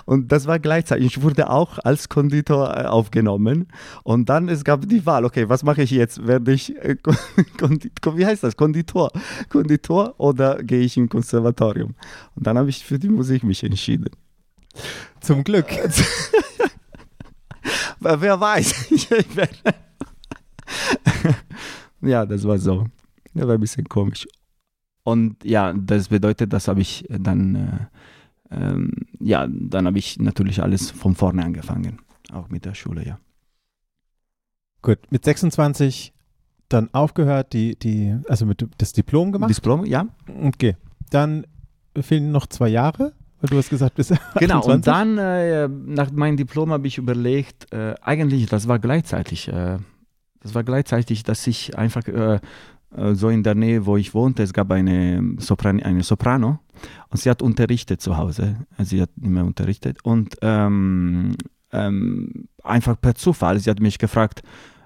und 0.05 0.32
das 0.32 0.46
war 0.48 0.60
gleichzeitig. 0.60 1.05
Ich 1.05 1.22
wurde 1.22 1.50
auch 1.50 1.79
als 1.79 2.10
Konditor 2.10 2.77
äh, 2.77 2.86
aufgenommen 2.86 3.67
und 4.03 4.29
dann 4.29 4.50
es 4.50 4.63
gab 4.63 4.88
die 4.88 5.05
Wahl. 5.05 5.25
Okay, 5.25 5.50
was 5.50 5.63
mache 5.63 5.84
ich 5.84 5.91
jetzt? 5.91 6.25
Werde 6.25 6.53
ich 6.53 6.75
äh, 6.77 6.96
wie 8.15 8.25
heißt 8.25 8.44
das? 8.44 8.55
Konditor, 8.55 9.12
Konditor 9.50 10.15
oder 10.17 10.62
gehe 10.63 10.82
ich 10.82 10.98
im 10.98 11.10
Konservatorium? 11.10 11.96
Und 12.36 12.48
dann 12.48 12.58
habe 12.58 12.70
ich 12.70 12.84
für 12.84 13.00
die 13.00 13.10
Musik 13.10 13.44
mich 13.44 13.63
entschieden. 13.63 14.10
Zum 15.20 15.44
Glück. 15.44 15.67
Wer 18.00 18.39
weiß? 18.39 18.89
ja, 22.01 22.25
das 22.25 22.44
war 22.44 22.60
so. 22.60 22.86
Das 23.34 23.48
war 23.48 23.55
ein 23.55 23.60
bisschen 23.60 23.88
komisch. 23.89 24.27
Und 25.05 25.43
ja, 25.45 25.71
das 25.71 26.07
bedeutet, 26.07 26.51
das 26.51 26.67
habe 26.67 26.81
ich 26.81 27.05
dann, 27.07 27.55
äh, 28.50 28.55
ähm, 28.55 28.91
ja, 29.19 29.47
dann 29.47 29.85
habe 29.85 30.00
ich 30.00 30.17
natürlich 30.19 30.63
alles 30.63 30.89
von 30.89 31.13
vorne 31.13 31.45
angefangen, 31.45 32.00
auch 32.33 32.50
mit 32.50 32.65
der 32.65 32.74
Schule, 32.74 33.05
ja. 33.05 33.19
Gut, 34.81 34.97
mit 35.12 35.24
26 35.24 36.12
dann 36.69 36.91
aufgehört, 36.91 37.53
die, 37.53 37.77
die, 37.77 38.17
also 38.27 38.47
mit 38.47 38.67
das 38.79 38.93
Diplom 38.93 39.31
gemacht? 39.31 39.55
Diplom, 39.55 39.85
ja. 39.85 40.07
Okay, 40.41 40.75
dann 41.12 41.45
fehlen 41.95 42.31
noch 42.31 42.47
zwei 42.47 42.69
Jahre, 42.69 43.13
weil 43.41 43.50
du 43.51 43.57
hast 43.57 43.69
gesagt, 43.69 43.93
bis 43.93 44.07
Genau, 44.39 44.57
28. 44.62 44.74
und 44.74 44.88
dann 44.88 45.17
äh, 45.19 45.67
nach 45.67 46.12
meinem 46.12 46.38
Diplom 46.38 46.71
habe 46.71 46.88
ich 46.88 46.97
überlegt, 46.97 47.71
äh, 47.71 47.93
eigentlich, 48.01 48.47
das 48.47 48.67
war 48.67 48.79
gleichzeitig, 48.79 49.50
äh, 49.50 49.77
das 50.41 50.55
war 50.55 50.63
gleichzeitig, 50.63 51.24
dass 51.24 51.45
ich 51.45 51.77
einfach 51.77 52.07
äh, 52.07 52.35
äh, 52.35 52.39
so 53.13 53.29
in 53.29 53.43
der 53.43 53.55
Nähe, 53.55 53.85
wo 53.85 53.97
ich 53.97 54.13
wohnte, 54.13 54.43
es 54.43 54.53
gab 54.53 54.71
eine, 54.71 55.35
Sopran 55.39 55.81
eine 55.81 56.03
Soprano 56.03 56.59
und 57.09 57.19
sie 57.19 57.29
hat 57.29 57.41
unterrichtet 57.41 58.01
zu 58.01 58.17
Hause. 58.17 58.55
Sie 58.79 59.01
hat 59.01 59.09
immer 59.21 59.43
unterrichtet 59.43 59.97
und 60.03 60.35
ähm, 60.41 61.35
ähm, 61.71 62.47
einfach 62.63 62.99
per 62.99 63.15
Zufall, 63.15 63.59
sie 63.59 63.69
hat 63.69 63.79
mich 63.79 63.97
gefragt, 63.97 64.41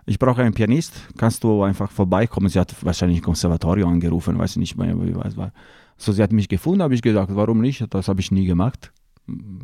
ich 0.05 0.17
brauche 0.17 0.41
einen 0.41 0.55
Pianist, 0.55 0.93
kannst 1.17 1.43
du 1.43 1.61
einfach 1.61 1.91
vorbeikommen? 1.91 2.49
Sie 2.49 2.59
hat 2.59 2.73
wahrscheinlich 2.83 3.19
ein 3.19 3.23
Konservatorium 3.23 3.91
angerufen, 3.91 4.39
weiß 4.39 4.55
nicht 4.55 4.75
mehr, 4.75 4.99
wie 4.99 5.11
es 5.27 5.37
war. 5.37 5.51
So, 5.97 6.11
sie 6.11 6.23
hat 6.23 6.31
mich 6.31 6.47
gefunden, 6.47 6.81
habe 6.81 6.95
ich 6.95 7.03
gesagt, 7.03 7.29
warum 7.35 7.61
nicht? 7.61 7.85
Das 7.93 8.07
habe 8.07 8.19
ich 8.19 8.31
nie 8.31 8.45
gemacht. 8.45 8.91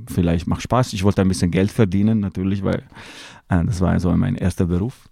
Vielleicht 0.08 0.46
macht 0.46 0.62
Spaß. 0.62 0.94
Ich 0.94 1.04
wollte 1.04 1.22
ein 1.22 1.28
bisschen 1.30 1.50
Geld 1.50 1.72
verdienen, 1.72 2.20
natürlich, 2.20 2.64
weil 2.64 2.84
äh, 3.50 3.66
das 3.66 3.82
war 3.82 4.00
so 4.00 4.16
mein 4.16 4.36
erster 4.36 4.68
Beruf. 4.68 5.10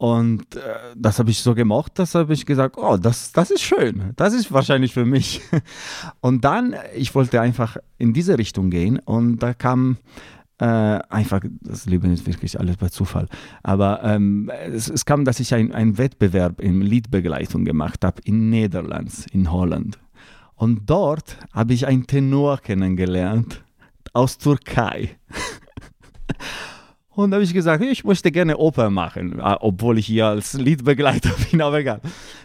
Und 0.00 0.56
äh, 0.56 0.60
das 0.96 1.18
habe 1.18 1.30
ich 1.30 1.40
so 1.40 1.54
gemacht, 1.54 1.92
das 1.96 2.14
habe 2.14 2.32
ich 2.32 2.46
gesagt, 2.46 2.78
oh, 2.78 2.96
das, 2.96 3.32
das 3.32 3.50
ist 3.50 3.60
schön, 3.60 4.14
das 4.16 4.32
ist 4.32 4.50
wahrscheinlich 4.50 4.94
für 4.94 5.04
mich. 5.04 5.42
Und 6.22 6.42
dann, 6.42 6.74
ich 6.96 7.14
wollte 7.14 7.38
einfach 7.38 7.76
in 7.98 8.14
diese 8.14 8.38
Richtung 8.38 8.70
gehen 8.70 8.98
und 9.00 9.40
da 9.40 9.52
kam 9.52 9.98
äh, 10.56 10.64
einfach, 10.64 11.42
das 11.60 11.84
Leben 11.84 12.14
ist 12.14 12.26
wirklich 12.26 12.58
alles 12.58 12.78
bei 12.78 12.88
Zufall, 12.88 13.28
aber 13.62 14.02
ähm, 14.02 14.50
es, 14.72 14.88
es, 14.88 15.04
kam, 15.04 15.26
dass 15.26 15.38
ich 15.38 15.52
einen 15.52 15.98
Wettbewerb 15.98 16.62
in 16.62 16.80
Liedbegleitung 16.80 17.66
gemacht 17.66 18.02
habe 18.02 18.22
in 18.24 18.48
Niederlands, 18.48 19.26
in 19.26 19.52
Holland. 19.52 19.98
Und 20.54 20.88
dort 20.88 21.36
habe 21.52 21.74
ich 21.74 21.86
einen 21.86 22.06
Tenor 22.06 22.56
kennengelernt 22.56 23.62
aus 24.14 24.38
Türkei. 24.38 25.18
Und 27.20 27.30
da 27.30 27.36
habe 27.36 27.44
ich 27.44 27.52
gesagt, 27.52 27.84
ich 27.84 28.02
möchte 28.02 28.32
gerne 28.32 28.56
Oper 28.56 28.88
machen, 28.88 29.38
äh, 29.38 29.56
obwohl 29.60 29.98
ich 29.98 30.06
hier 30.06 30.26
als 30.26 30.54
Liedbegleiter 30.54 31.30
bin, 31.50 31.60
aber 31.60 31.80
egal. 31.80 32.00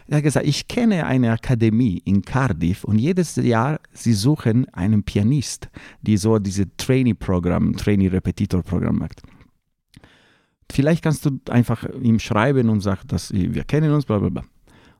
Er 0.07 0.17
hat 0.17 0.23
gesagt, 0.23 0.45
ich 0.45 0.67
kenne 0.67 1.05
eine 1.05 1.31
Akademie 1.31 2.01
in 2.03 2.21
Cardiff 2.21 2.83
und 2.83 2.99
jedes 2.99 3.37
Jahr 3.37 3.79
sie 3.93 4.13
suchen 4.13 4.67
einen 4.73 5.03
Pianist, 5.03 5.69
die 6.01 6.17
so 6.17 6.39
diese 6.39 6.75
Trainee-Programm, 6.75 7.77
Trainee-Repetitor-Programm 7.77 8.97
macht. 8.97 9.21
Vielleicht 10.69 11.03
kannst 11.03 11.25
du 11.25 11.39
einfach 11.49 11.87
ihm 12.01 12.19
schreiben 12.19 12.69
und 12.69 12.81
sagen, 12.81 13.07
dass 13.07 13.31
wir 13.33 13.63
kennen 13.63 13.91
uns, 13.91 14.05
bla 14.05 14.19
bla 14.19 14.29
bla. 14.29 14.43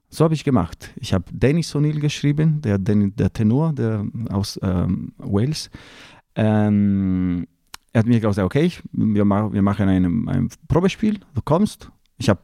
So 0.10 0.24
habe 0.24 0.36
ich 0.36 0.46
gemacht. 0.46 0.92
Ich 0.96 1.14
habe 1.14 1.26
Dennis 1.32 1.76
O'Neill 1.76 2.00
geschrieben, 2.00 2.62
der, 2.62 2.78
der 2.78 3.34
Tenor 3.34 3.74
der, 3.74 4.06
aus 4.30 4.58
ähm, 4.64 5.14
Wales. 5.18 5.70
Ähm, 6.36 7.48
er 7.96 8.00
hat 8.00 8.08
mir 8.08 8.20
gesagt, 8.20 8.46
okay, 8.46 8.74
wir, 8.92 9.24
machen, 9.24 9.54
wir 9.54 9.62
machen 9.62 9.88
ein, 9.88 10.28
ein 10.28 10.50
Probespiel, 10.68 11.18
du 11.34 11.42
kommst. 11.42 11.90
Ich 12.18 12.28
habe 12.28 12.42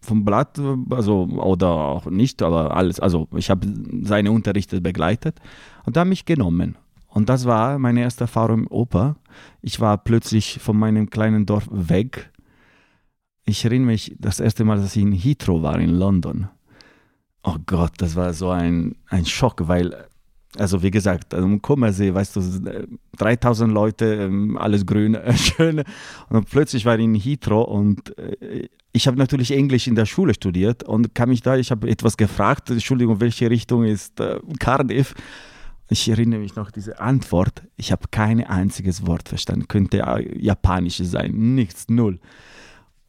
vom 0.00 0.24
Blatt, 0.24 0.58
also 0.90 1.28
oder 1.28 1.68
auch 1.68 2.06
nicht, 2.06 2.42
aber 2.42 2.76
alles, 2.76 2.98
also 2.98 3.28
ich 3.36 3.50
habe 3.50 3.68
seine 4.02 4.32
Unterrichte 4.32 4.80
begleitet 4.80 5.38
und 5.86 5.96
da 5.96 6.04
mich 6.04 6.24
genommen. 6.24 6.76
Und 7.06 7.28
das 7.28 7.44
war 7.44 7.78
meine 7.78 8.00
erste 8.00 8.24
Erfahrung 8.24 8.62
im 8.62 8.66
Oper. 8.66 9.14
Ich 9.62 9.78
war 9.78 9.96
plötzlich 9.96 10.58
von 10.58 10.76
meinem 10.76 11.08
kleinen 11.08 11.46
Dorf 11.46 11.68
weg. 11.70 12.32
Ich 13.44 13.64
erinnere 13.64 13.92
mich, 13.92 14.16
das 14.18 14.40
erste 14.40 14.64
Mal, 14.64 14.78
dass 14.78 14.96
ich 14.96 15.02
in 15.02 15.12
Heathrow 15.12 15.62
war, 15.62 15.78
in 15.78 15.90
London. 15.90 16.48
Oh 17.44 17.58
Gott, 17.64 17.92
das 17.98 18.16
war 18.16 18.32
so 18.32 18.50
ein, 18.50 18.96
ein 19.06 19.24
Schock, 19.24 19.68
weil 19.68 20.08
also 20.58 20.82
wie 20.82 20.90
gesagt, 20.90 21.34
am 21.34 21.60
Kummersee, 21.60 22.14
weißt 22.14 22.36
du, 22.36 22.86
3000 23.16 23.72
Leute, 23.72 24.14
ähm, 24.14 24.56
alles 24.56 24.86
grün, 24.86 25.16
schön. 25.36 25.82
Und 26.28 26.48
plötzlich 26.48 26.84
war 26.84 26.98
ich 26.98 27.04
in 27.04 27.14
Heathrow 27.14 27.66
und 27.66 28.16
äh, 28.18 28.68
ich 28.92 29.06
habe 29.06 29.18
natürlich 29.18 29.50
Englisch 29.50 29.88
in 29.88 29.96
der 29.96 30.06
Schule 30.06 30.34
studiert 30.34 30.84
und 30.84 31.14
kam 31.14 31.32
ich 31.32 31.42
da, 31.42 31.56
ich 31.56 31.70
habe 31.70 31.88
etwas 31.88 32.16
gefragt, 32.16 32.70
Entschuldigung, 32.70 33.20
welche 33.20 33.50
Richtung 33.50 33.84
ist 33.84 34.20
äh, 34.20 34.38
Cardiff? 34.60 35.14
Ich 35.90 36.08
erinnere 36.08 36.40
mich 36.40 36.56
noch 36.56 36.70
diese 36.70 36.98
Antwort. 37.00 37.62
Ich 37.76 37.92
habe 37.92 38.08
kein 38.10 38.42
einziges 38.42 39.06
Wort 39.06 39.28
verstanden. 39.28 39.68
Könnte 39.68 39.98
japanisch 40.36 40.96
sein, 40.96 41.54
nichts, 41.54 41.88
null. 41.88 42.20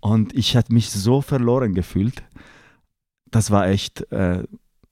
Und 0.01 0.33
ich 0.33 0.57
hatte 0.57 0.73
mich 0.73 0.89
so 0.89 1.21
verloren 1.21 1.73
gefühlt. 1.73 2.23
Das 3.31 3.49
war 3.49 3.67
echt 3.67 4.11
äh, 4.11 4.43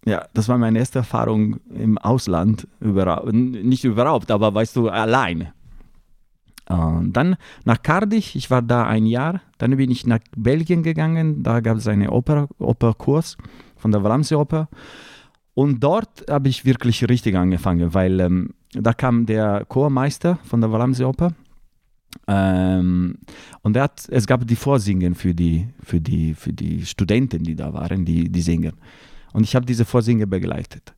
ja, 0.05 0.25
das 0.33 0.49
war 0.49 0.57
meine 0.57 0.79
erste 0.79 0.99
Erfahrung 0.99 1.59
im 1.69 1.97
Ausland, 1.97 2.67
überhaupt, 2.79 3.31
nicht 3.33 3.83
überhaupt, 3.83 4.31
aber 4.31 4.53
weißt 4.53 4.75
du, 4.75 4.89
alleine. 4.89 5.53
Und 6.69 7.13
dann 7.13 7.35
nach 7.65 7.81
Cardiff, 7.81 8.35
ich 8.35 8.49
war 8.49 8.61
da 8.61 8.85
ein 8.85 9.05
Jahr, 9.05 9.41
dann 9.57 9.75
bin 9.75 9.91
ich 9.91 10.05
nach 10.05 10.19
Belgien 10.35 10.83
gegangen, 10.83 11.43
da 11.43 11.59
gab 11.59 11.77
es 11.77 11.87
einen 11.87 12.09
Oper, 12.09 12.47
Operkurs 12.57 13.37
von 13.75 13.91
der 13.91 14.03
Valence 14.03 14.31
Oper. 14.31 14.69
Und 15.53 15.83
dort 15.83 16.25
habe 16.29 16.49
ich 16.49 16.65
wirklich 16.65 17.07
richtig 17.07 17.35
angefangen, 17.35 17.93
weil 17.93 18.19
ähm, 18.19 18.53
da 18.73 18.93
kam 18.93 19.25
der 19.25 19.65
Chormeister 19.65 20.39
von 20.43 20.61
der 20.61 20.71
Valence 20.71 21.01
Oper 21.01 21.33
ähm, 22.27 23.17
und 23.61 23.75
er 23.75 23.83
hat, 23.83 24.07
es 24.09 24.27
gab 24.27 24.45
die 24.47 24.55
Vorsingen 24.55 25.15
für 25.15 25.33
die, 25.33 25.67
für, 25.81 25.99
die, 25.99 26.33
für 26.33 26.53
die 26.53 26.85
Studenten, 26.85 27.43
die 27.43 27.55
da 27.55 27.73
waren, 27.73 28.05
die, 28.05 28.29
die 28.29 28.41
singen. 28.41 28.73
Und 29.33 29.43
ich 29.43 29.55
habe 29.55 29.65
diese 29.65 29.85
Vorsinger 29.85 30.25
begleitet. 30.25 30.93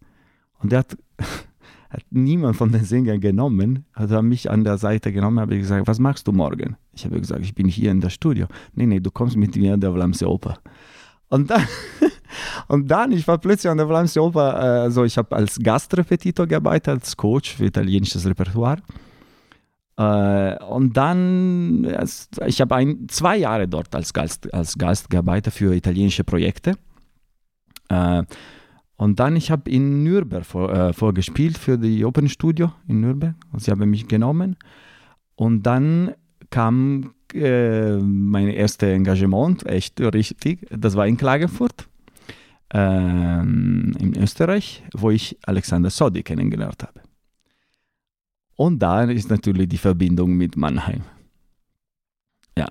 Und 0.59 0.71
er 0.73 0.79
hat, 0.79 0.97
hat 1.89 2.03
niemand 2.11 2.55
von 2.55 2.71
den 2.71 2.83
Singern 2.83 3.19
genommen, 3.19 3.85
hat 3.93 4.11
er 4.11 4.21
mich 4.21 4.51
an 4.51 4.63
der 4.63 4.77
Seite 4.77 5.11
genommen, 5.11 5.39
habe 5.39 5.57
gesagt, 5.57 5.87
was 5.87 5.99
machst 5.99 6.27
du 6.27 6.31
morgen? 6.31 6.75
Ich 6.93 7.05
habe 7.05 7.19
gesagt, 7.19 7.41
ich 7.41 7.55
bin 7.55 7.67
hier 7.67 7.91
in 7.91 8.01
der 8.01 8.09
Studio. 8.09 8.47
Nee, 8.73 8.85
nee, 8.85 8.99
du 8.99 9.09
kommst 9.09 9.37
mit 9.37 9.55
mir 9.55 9.73
in 9.73 9.81
der 9.81 9.93
Vlamse 9.93 10.29
Oper. 10.29 10.59
Und 11.29 11.49
dann, 11.49 11.63
und 12.67 12.91
dann, 12.91 13.11
ich 13.11 13.27
war 13.27 13.37
plötzlich 13.37 13.71
an 13.71 13.77
der 13.77 13.87
Vlamse 13.87 14.21
Oper, 14.21 14.55
also 14.55 15.03
ich 15.05 15.17
habe 15.17 15.35
als 15.35 15.57
Gastrepetitor 15.57 16.45
gearbeitet, 16.45 16.89
als 16.89 17.17
Coach 17.17 17.55
für 17.55 17.65
italienisches 17.65 18.25
Repertoire. 18.25 18.81
Äh, 19.97 20.61
und 20.65 20.95
dann, 20.97 21.87
ich 22.45 22.61
habe 22.61 22.97
zwei 23.07 23.37
Jahre 23.37 23.67
dort 23.67 23.95
als 23.95 24.13
Gast, 24.13 24.53
als 24.53 24.77
Gast 24.77 25.09
gearbeitet 25.09 25.53
für 25.53 25.73
italienische 25.73 26.23
Projekte. 26.23 26.73
Äh, 27.89 28.23
und 28.97 29.19
dann, 29.19 29.35
ich 29.35 29.51
habe 29.51 29.69
in 29.69 30.03
Nürnberg 30.03 30.45
vor, 30.45 30.73
äh, 30.73 30.93
vorgespielt 30.93 31.57
für 31.57 31.77
die 31.77 32.05
Open 32.05 32.29
Studio 32.29 32.71
in 32.87 33.01
Nürnberg. 33.01 33.35
Und 33.51 33.61
sie 33.61 33.71
haben 33.71 33.89
mich 33.89 34.07
genommen. 34.07 34.55
Und 35.35 35.63
dann 35.63 36.13
kam 36.49 37.13
äh, 37.33 37.97
mein 37.97 38.47
erstes 38.47 38.89
Engagement, 38.89 39.65
echt 39.65 39.99
richtig. 39.99 40.65
Das 40.69 40.95
war 40.95 41.07
in 41.07 41.17
Klagenfurt, 41.17 41.89
äh, 42.73 42.77
in 42.77 44.13
Österreich, 44.17 44.83
wo 44.93 45.09
ich 45.09 45.37
Alexander 45.45 45.89
Sodi 45.89 46.23
kennengelernt 46.23 46.83
habe. 46.83 47.01
Und 48.55 48.79
da 48.79 49.03
ist 49.03 49.29
natürlich 49.29 49.67
die 49.67 49.77
Verbindung 49.77 50.33
mit 50.33 50.55
Mannheim. 50.55 51.01
Ja. 52.57 52.69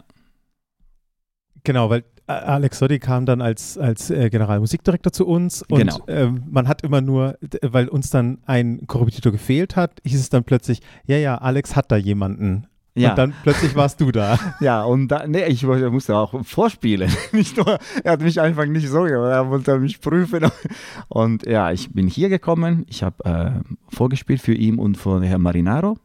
Genau, 1.62 1.90
weil 1.90 2.04
Alex 2.26 2.78
Soddy 2.78 2.98
kam 2.98 3.26
dann 3.26 3.42
als, 3.42 3.76
als 3.76 4.10
äh, 4.10 4.30
Generalmusikdirektor 4.30 5.12
zu 5.12 5.26
uns 5.26 5.62
und 5.62 5.78
genau. 5.78 6.04
äh, 6.06 6.30
man 6.50 6.68
hat 6.68 6.82
immer 6.82 7.02
nur, 7.02 7.36
weil 7.60 7.88
uns 7.88 8.10
dann 8.10 8.38
ein 8.46 8.86
Korrepetitor 8.86 9.30
gefehlt 9.30 9.76
hat, 9.76 10.00
hieß 10.04 10.20
es 10.20 10.30
dann 10.30 10.44
plötzlich, 10.44 10.80
ja, 11.06 11.18
ja, 11.18 11.36
Alex 11.36 11.76
hat 11.76 11.92
da 11.92 11.96
jemanden. 11.96 12.66
Ja. 12.96 13.10
Und 13.10 13.18
dann 13.18 13.34
plötzlich 13.42 13.74
warst 13.74 14.00
du 14.00 14.12
da. 14.12 14.38
Ja, 14.60 14.84
und 14.84 15.08
da, 15.08 15.26
nee, 15.26 15.44
ich 15.46 15.64
musste 15.64 16.16
auch 16.16 16.44
vorspielen. 16.44 17.10
nicht 17.32 17.56
nur, 17.56 17.78
er 18.04 18.12
hat 18.12 18.22
mich 18.22 18.40
einfach 18.40 18.66
nicht 18.66 18.88
so 18.88 19.02
gemacht, 19.02 19.32
er 19.32 19.50
wollte 19.50 19.78
mich 19.78 20.00
prüfen. 20.00 20.46
Und 21.08 21.44
ja, 21.44 21.72
ich 21.72 21.92
bin 21.92 22.06
hier 22.06 22.28
gekommen, 22.28 22.86
ich 22.88 23.02
habe 23.02 23.24
äh, 23.24 23.50
vorgespielt 23.94 24.40
für 24.40 24.54
ihn 24.54 24.78
und 24.78 24.96
für 24.96 25.22
Herrn 25.22 25.42
Marinaro, 25.42 25.98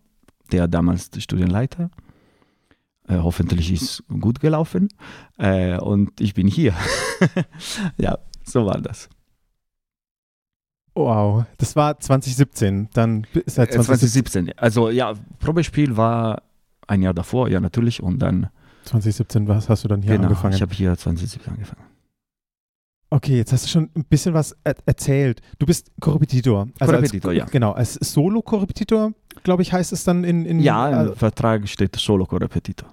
der 0.52 0.68
damals 0.68 1.12
Studienleiter. 1.18 1.86
Äh, 1.86 2.09
hoffentlich 3.18 3.72
ist 3.72 3.82
es 3.82 4.04
gut 4.20 4.40
gelaufen. 4.40 4.90
Äh, 5.38 5.78
und 5.80 6.22
ich 6.22 6.34
bin 6.34 6.48
hier. 6.48 6.74
ja, 7.98 8.18
so 8.44 8.66
war 8.66 8.80
das. 8.80 9.10
Wow, 10.96 11.46
das 11.58 11.76
war 11.76 12.00
2017, 12.00 12.90
dann 12.94 13.26
seit 13.46 13.72
2017. 13.72 13.86
2017. 14.26 14.54
Also 14.58 14.90
ja, 14.90 15.14
Probespiel 15.40 15.96
war 15.96 16.44
ein 16.88 17.02
Jahr 17.02 17.14
davor, 17.14 17.48
ja 17.50 17.60
natürlich, 17.60 18.04
und 18.04 18.20
dann 18.20 18.50
2017, 18.86 19.48
was 19.48 19.70
hast 19.70 19.84
du 19.84 19.88
dann 19.88 20.02
hier 20.02 20.14
genau, 20.14 20.28
angefangen? 20.28 20.56
ich 20.56 20.62
habe 20.62 20.74
hier 20.74 20.98
2017 20.98 21.54
angefangen. 21.54 21.84
Okay, 23.12 23.38
jetzt 23.38 23.54
hast 23.54 23.66
du 23.66 23.70
schon 23.70 23.90
ein 23.96 24.04
bisschen 24.06 24.34
was 24.34 24.56
er 24.64 24.76
erzählt. 24.86 25.42
Du 25.58 25.66
bist 25.66 25.92
Korrepetitor. 26.00 26.68
Also 26.80 26.94
Korrepetitor, 26.94 27.32
ja. 27.32 27.46
Genau, 27.46 27.72
als 27.72 27.96
Solo-Korrepetitor, 27.96 29.14
glaube 29.44 29.64
ich, 29.64 29.74
heißt 29.74 29.94
es 29.94 30.04
dann 30.04 30.24
in... 30.24 30.46
in 30.46 30.60
ja, 30.60 30.90
im 30.90 31.12
äh, 31.14 31.16
Vertrag 31.16 31.68
steht 31.68 31.96
Solo-Korrepetitor. 31.96 32.90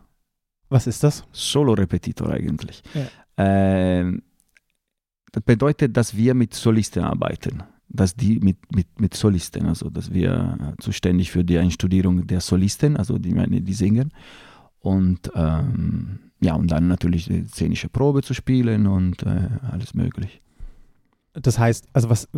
Was 0.69 0.87
ist 0.87 1.03
das? 1.03 1.25
Solo-Repetitor 1.33 2.31
eigentlich. 2.31 2.83
Ja. 2.95 4.01
Äh, 4.01 4.21
das 5.33 5.43
bedeutet, 5.43 5.97
dass 5.97 6.17
wir 6.17 6.35
mit 6.35 6.55
Solisten 6.55 7.03
arbeiten. 7.03 7.63
Dass 7.89 8.17
die 8.17 8.41
mit, 8.41 8.57
mit, 8.75 9.01
mit 9.01 9.15
Solisten, 9.15 9.67
also 9.67 9.91
dass 9.91 10.13
wir 10.13 10.75
zuständig 10.81 11.31
für 11.31 11.45
die 11.45 11.57
Einstudierung 11.59 12.27
der 12.27 12.41
Solisten, 12.41 12.97
also 12.97 13.17
die, 13.19 13.33
die 13.63 13.73
singen. 13.73 14.13
Und 14.81 15.31
ähm, 15.35 16.19
ja, 16.41 16.55
und 16.55 16.71
dann 16.71 16.89
natürlich 16.89 17.27
die 17.27 17.45
szenische 17.45 17.89
Probe 17.89 18.23
zu 18.23 18.35
spielen 18.35 18.87
und 18.87 19.23
äh, 19.23 19.49
alles 19.71 19.95
möglich. 19.95 20.43
Das 21.41 21.59
heißt, 21.59 21.87
also 21.93 22.09
was 22.09 22.29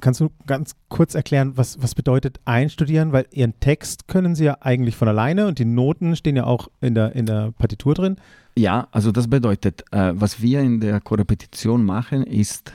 kannst 0.00 0.20
du 0.20 0.30
ganz 0.46 0.74
kurz 0.88 1.14
erklären, 1.14 1.56
was, 1.56 1.82
was 1.82 1.94
bedeutet 1.94 2.40
einstudieren? 2.44 3.12
Weil 3.12 3.26
ihren 3.32 3.58
Text 3.60 4.08
können 4.08 4.34
sie 4.34 4.44
ja 4.44 4.58
eigentlich 4.60 4.96
von 4.96 5.08
alleine 5.08 5.46
und 5.46 5.58
die 5.58 5.64
Noten 5.64 6.16
stehen 6.16 6.36
ja 6.36 6.44
auch 6.44 6.68
in 6.80 6.94
der, 6.94 7.14
in 7.14 7.26
der 7.26 7.52
Partitur 7.52 7.94
drin. 7.94 8.16
Ja, 8.56 8.88
also 8.92 9.10
das 9.12 9.28
bedeutet, 9.28 9.84
äh, 9.90 10.12
was 10.14 10.42
wir 10.42 10.60
in 10.60 10.80
der 10.80 11.00
Korrepetition 11.00 11.84
machen, 11.84 12.24
ist, 12.24 12.72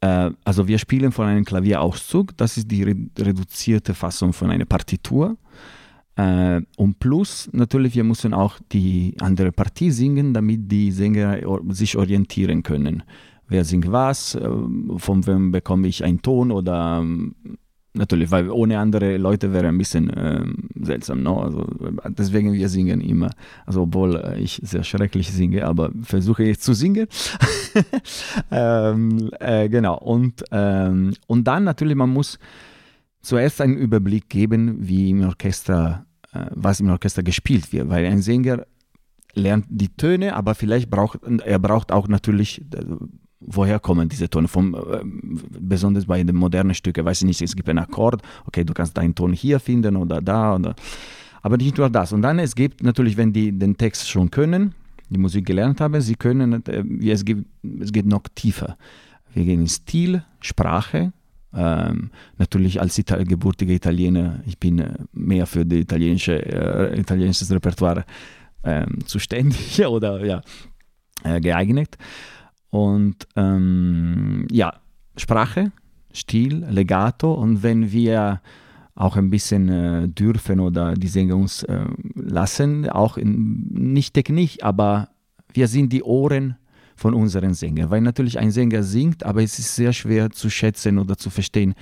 äh, 0.00 0.30
also 0.44 0.66
wir 0.66 0.78
spielen 0.78 1.12
von 1.12 1.26
einem 1.26 1.44
Klavierauszug, 1.44 2.36
das 2.36 2.56
ist 2.56 2.70
die 2.70 2.84
re 2.84 2.94
reduzierte 3.18 3.92
Fassung 3.92 4.32
von 4.32 4.50
einer 4.50 4.64
Partitur. 4.64 5.36
Äh, 6.16 6.60
und 6.76 6.98
plus 7.00 7.50
natürlich, 7.52 7.94
wir 7.96 8.04
müssen 8.04 8.34
auch 8.34 8.58
die 8.70 9.14
andere 9.20 9.52
Partie 9.52 9.90
singen, 9.90 10.32
damit 10.32 10.70
die 10.70 10.90
Sänger 10.90 11.38
sich 11.70 11.96
orientieren 11.96 12.62
können. 12.62 13.02
Wer 13.52 13.64
singt 13.66 13.92
was, 13.92 14.34
äh, 14.34 14.48
von 14.96 15.26
wem 15.26 15.52
bekomme 15.52 15.86
ich 15.86 16.02
einen 16.02 16.22
Ton 16.22 16.50
oder 16.50 17.00
ähm, 17.02 17.34
natürlich, 17.92 18.30
weil 18.30 18.50
ohne 18.50 18.78
andere 18.78 19.18
Leute 19.18 19.52
wäre 19.52 19.68
ein 19.68 19.76
bisschen 19.76 20.08
äh, 20.08 20.42
seltsam. 20.80 21.22
No? 21.22 21.40
Also, 21.40 21.66
deswegen 22.08 22.54
wir 22.54 22.70
singen 22.70 23.02
immer. 23.02 23.30
Also 23.66 23.82
obwohl 23.82 24.16
äh, 24.16 24.40
ich 24.40 24.60
sehr 24.64 24.84
schrecklich 24.84 25.30
singe, 25.30 25.66
aber 25.66 25.90
versuche 26.02 26.44
jetzt 26.44 26.62
zu 26.62 26.72
singen. 26.72 27.06
ähm, 28.50 29.30
äh, 29.38 29.68
genau. 29.68 29.98
Und, 29.98 30.44
ähm, 30.50 31.12
und 31.26 31.44
dann 31.44 31.64
natürlich, 31.64 31.94
man 31.94 32.10
muss 32.10 32.38
zuerst 33.20 33.60
einen 33.60 33.76
Überblick 33.76 34.30
geben, 34.30 34.76
wie 34.80 35.10
im 35.10 35.24
Orchester, 35.24 36.06
äh, 36.32 36.46
was 36.52 36.80
im 36.80 36.88
Orchester 36.88 37.22
gespielt 37.22 37.70
wird, 37.70 37.90
weil 37.90 38.06
ein 38.06 38.22
Sänger 38.22 38.64
lernt 39.34 39.66
die 39.68 39.94
Töne, 39.94 40.36
aber 40.36 40.54
vielleicht 40.54 40.90
braucht 40.90 41.20
er 41.22 41.58
braucht 41.58 41.92
auch 41.92 42.08
natürlich 42.08 42.62
äh, 42.74 42.84
woher 43.46 43.78
kommen 43.78 44.08
diese 44.08 44.28
Töne? 44.28 44.48
Vom, 44.48 44.74
äh, 44.74 45.00
besonders 45.60 46.06
bei 46.06 46.22
den 46.22 46.36
modernen 46.36 46.74
Stücken, 46.74 47.04
weiß 47.04 47.22
ich 47.22 47.26
nicht, 47.26 47.42
es 47.42 47.56
gibt 47.56 47.68
einen 47.68 47.78
Akkord, 47.78 48.22
okay, 48.46 48.64
du 48.64 48.72
kannst 48.72 48.96
deinen 48.96 49.14
Ton 49.14 49.32
hier 49.32 49.60
finden 49.60 49.96
oder 49.96 50.20
da 50.20 50.54
oder 50.54 50.74
aber 51.42 51.56
nicht 51.56 51.76
nur 51.76 51.90
das. 51.90 52.12
Und 52.12 52.22
dann 52.22 52.38
es 52.38 52.54
gibt 52.54 52.82
natürlich, 52.82 53.16
wenn 53.16 53.32
die 53.32 53.52
den 53.52 53.76
Text 53.76 54.08
schon 54.08 54.30
können, 54.30 54.74
die 55.10 55.18
Musik 55.18 55.44
gelernt 55.44 55.80
haben, 55.80 56.00
sie 56.00 56.14
können, 56.14 56.64
äh, 56.66 57.10
es, 57.10 57.24
gibt, 57.24 57.46
es 57.80 57.92
geht 57.92 58.06
noch 58.06 58.22
tiefer. 58.34 58.76
Wir 59.34 59.44
gehen 59.44 59.60
in 59.60 59.68
Stil, 59.68 60.22
Sprache, 60.40 61.12
ähm, 61.54 62.10
natürlich 62.38 62.80
als 62.80 62.96
Ital 62.98 63.24
gebürtiger 63.24 63.72
Italiener, 63.72 64.40
ich 64.46 64.58
bin 64.58 64.78
äh, 64.78 64.94
mehr 65.12 65.46
für 65.46 65.66
das 65.66 65.78
italienische, 65.78 66.34
äh, 66.34 66.98
italienisches 66.98 67.50
Repertoire 67.50 68.04
ähm, 68.64 68.98
zuständig 69.06 69.84
oder 69.86 70.24
ja, 70.24 70.42
äh, 71.24 71.40
geeignet. 71.40 71.98
Und 72.72 73.28
ähm, 73.36 74.46
ja, 74.50 74.80
Sprache, 75.18 75.72
Stil, 76.10 76.64
Legato 76.70 77.34
und 77.34 77.62
wenn 77.62 77.92
wir 77.92 78.40
auch 78.94 79.16
ein 79.16 79.28
bisschen 79.28 79.68
äh, 79.68 80.08
dürfen 80.08 80.58
oder 80.58 80.94
die 80.94 81.08
Sänger 81.08 81.36
uns 81.36 81.64
äh, 81.64 81.84
lassen, 82.14 82.88
auch 82.88 83.18
in, 83.18 83.68
nicht 83.92 84.14
Technik, 84.14 84.64
aber 84.64 85.10
wir 85.52 85.68
sind 85.68 85.92
die 85.92 86.02
Ohren 86.02 86.56
von 86.96 87.12
unseren 87.12 87.52
Sängern, 87.52 87.90
weil 87.90 88.00
natürlich 88.00 88.38
ein 88.38 88.50
Sänger 88.50 88.82
singt, 88.82 89.22
aber 89.22 89.42
es 89.42 89.58
ist 89.58 89.76
sehr 89.76 89.92
schwer 89.92 90.30
zu 90.30 90.48
schätzen 90.48 90.98
oder 90.98 91.18
zu 91.18 91.28
verstehen, 91.28 91.74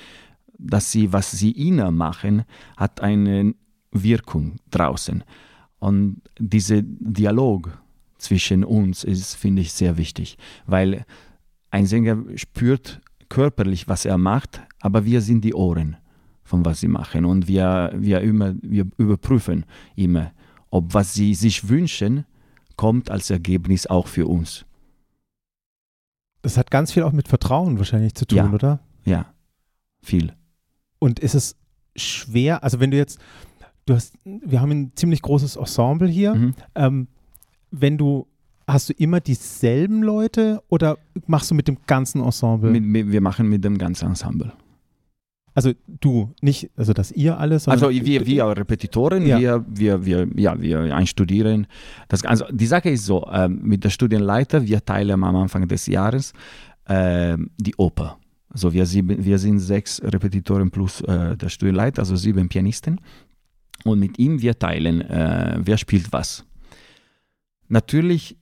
dass 0.58 0.90
sie, 0.90 1.12
was 1.12 1.30
sie 1.30 1.52
innen 1.52 1.94
machen, 1.94 2.42
hat 2.76 3.00
eine 3.00 3.54
Wirkung 3.92 4.56
draußen. 4.72 5.22
Und 5.78 6.20
dieser 6.36 6.82
Dialog 6.82 7.80
zwischen 8.20 8.64
uns 8.64 9.04
ist, 9.04 9.34
finde 9.34 9.62
ich, 9.62 9.72
sehr 9.72 9.96
wichtig, 9.96 10.38
weil 10.66 11.04
ein 11.70 11.86
Sänger 11.86 12.18
spürt 12.36 13.00
körperlich, 13.28 13.88
was 13.88 14.04
er 14.04 14.18
macht, 14.18 14.60
aber 14.80 15.04
wir 15.04 15.20
sind 15.20 15.42
die 15.44 15.54
Ohren 15.54 15.96
von 16.50 16.64
was 16.64 16.80
sie 16.80 16.88
machen 16.88 17.24
und 17.24 17.46
wir, 17.46 17.92
wir, 17.94 18.20
immer, 18.22 18.54
wir 18.60 18.86
überprüfen 18.96 19.64
immer, 19.94 20.32
ob 20.70 20.92
was 20.92 21.14
sie 21.14 21.34
sich 21.34 21.68
wünschen, 21.68 22.26
kommt 22.76 23.08
als 23.08 23.30
Ergebnis 23.30 23.86
auch 23.86 24.08
für 24.08 24.26
uns. 24.26 24.66
Das 26.42 26.56
hat 26.56 26.70
ganz 26.70 26.90
viel 26.90 27.04
auch 27.04 27.12
mit 27.12 27.28
Vertrauen 27.28 27.78
wahrscheinlich 27.78 28.14
zu 28.14 28.26
tun, 28.26 28.38
ja. 28.38 28.50
oder? 28.50 28.80
Ja, 29.04 29.32
viel. 30.02 30.34
Und 30.98 31.20
ist 31.20 31.34
es 31.34 31.56
schwer, 31.94 32.64
also 32.64 32.80
wenn 32.80 32.90
du 32.90 32.96
jetzt, 32.96 33.20
du 33.86 33.94
hast, 33.94 34.14
wir 34.24 34.60
haben 34.60 34.72
ein 34.72 34.92
ziemlich 34.96 35.22
großes 35.22 35.54
Ensemble 35.54 36.08
hier, 36.08 36.34
mhm. 36.34 36.54
ähm, 36.74 37.08
wenn 37.70 37.98
du, 37.98 38.26
hast 38.66 38.88
du 38.88 38.92
immer 38.94 39.20
dieselben 39.20 40.02
Leute 40.02 40.62
oder 40.68 40.98
machst 41.26 41.50
du 41.50 41.54
mit 41.54 41.68
dem 41.68 41.78
ganzen 41.86 42.22
Ensemble? 42.22 42.70
Mit, 42.70 42.84
mit, 42.84 43.12
wir 43.12 43.20
machen 43.20 43.48
mit 43.48 43.64
dem 43.64 43.78
ganzen 43.78 44.08
Ensemble. 44.08 44.52
Also 45.52 45.72
du, 45.86 46.32
nicht, 46.40 46.70
also 46.76 46.92
dass 46.92 47.10
ihr 47.10 47.38
alles. 47.38 47.66
Also 47.66 47.90
wir, 47.90 48.24
wir 48.26 48.46
Repetitoren, 48.56 49.26
ja. 49.26 49.38
wir, 49.38 49.64
wir, 49.68 50.04
wir, 50.04 50.28
ja, 50.36 50.60
wir 50.60 50.94
einstudieren. 50.94 51.66
Das, 52.08 52.24
also 52.24 52.44
die 52.50 52.66
Sache 52.66 52.90
ist 52.90 53.04
so, 53.04 53.24
äh, 53.24 53.48
mit 53.48 53.82
der 53.82 53.90
Studienleiter, 53.90 54.64
wir 54.64 54.84
teilen 54.84 55.22
am 55.22 55.36
Anfang 55.36 55.66
des 55.66 55.86
Jahres 55.86 56.32
äh, 56.86 57.36
die 57.58 57.74
Oper. 57.76 58.18
Also 58.48 58.72
wir, 58.72 58.86
sieben, 58.86 59.24
wir 59.24 59.38
sind 59.38 59.58
sechs 59.58 60.00
Repetitoren 60.02 60.70
plus 60.70 61.00
äh, 61.02 61.36
der 61.36 61.48
Studienleiter, 61.48 62.02
also 62.02 62.16
sieben 62.16 62.48
Pianisten. 62.48 63.00
Und 63.84 63.98
mit 63.98 64.18
ihm 64.18 64.40
wir 64.40 64.58
teilen, 64.58 65.00
äh, 65.00 65.58
wer 65.62 65.78
spielt 65.78 66.12
was. 66.12 66.44
Natürlich, 67.70 68.36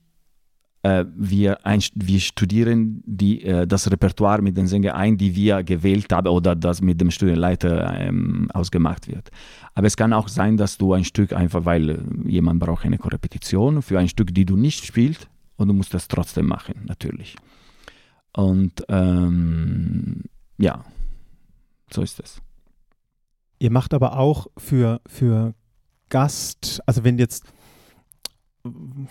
äh, 0.81 1.05
wir, 1.15 1.65
ein, 1.65 1.81
wir 1.93 2.19
studieren 2.19 3.03
die, 3.05 3.43
äh, 3.43 3.67
das 3.67 3.91
Repertoire 3.91 4.41
mit 4.41 4.57
den 4.57 4.65
Sängern 4.65 4.95
ein, 4.95 5.17
die 5.17 5.35
wir 5.35 5.63
gewählt 5.63 6.11
haben 6.11 6.27
oder 6.29 6.55
das 6.55 6.81
mit 6.81 6.99
dem 6.99 7.11
Studienleiter 7.11 7.95
ähm, 7.99 8.49
ausgemacht 8.53 9.07
wird. 9.07 9.29
Aber 9.75 9.85
es 9.85 9.95
kann 9.95 10.13
auch 10.13 10.29
sein, 10.29 10.57
dass 10.57 10.79
du 10.79 10.93
ein 10.93 11.03
Stück 11.03 11.31
einfach, 11.31 11.63
weil 11.65 11.89
äh, 11.89 11.97
jemand 12.25 12.59
braucht 12.59 12.85
eine 12.85 12.97
Korrepetition 12.97 13.83
für 13.83 13.99
ein 13.99 14.09
Stück, 14.09 14.33
die 14.33 14.45
du 14.45 14.57
nicht 14.57 14.83
spielst 14.83 15.29
und 15.57 15.67
du 15.67 15.75
musst 15.75 15.93
das 15.93 16.07
trotzdem 16.07 16.47
machen, 16.47 16.85
natürlich. 16.87 17.35
Und 18.35 18.83
ähm, 18.89 20.23
ja, 20.57 20.83
so 21.91 22.01
ist 22.01 22.19
es. 22.19 22.41
Ihr 23.59 23.71
macht 23.71 23.93
aber 23.93 24.17
auch 24.17 24.47
für, 24.57 25.01
für 25.05 25.53
Gast, 26.09 26.81
also 26.87 27.03
wenn 27.03 27.19
jetzt 27.19 27.45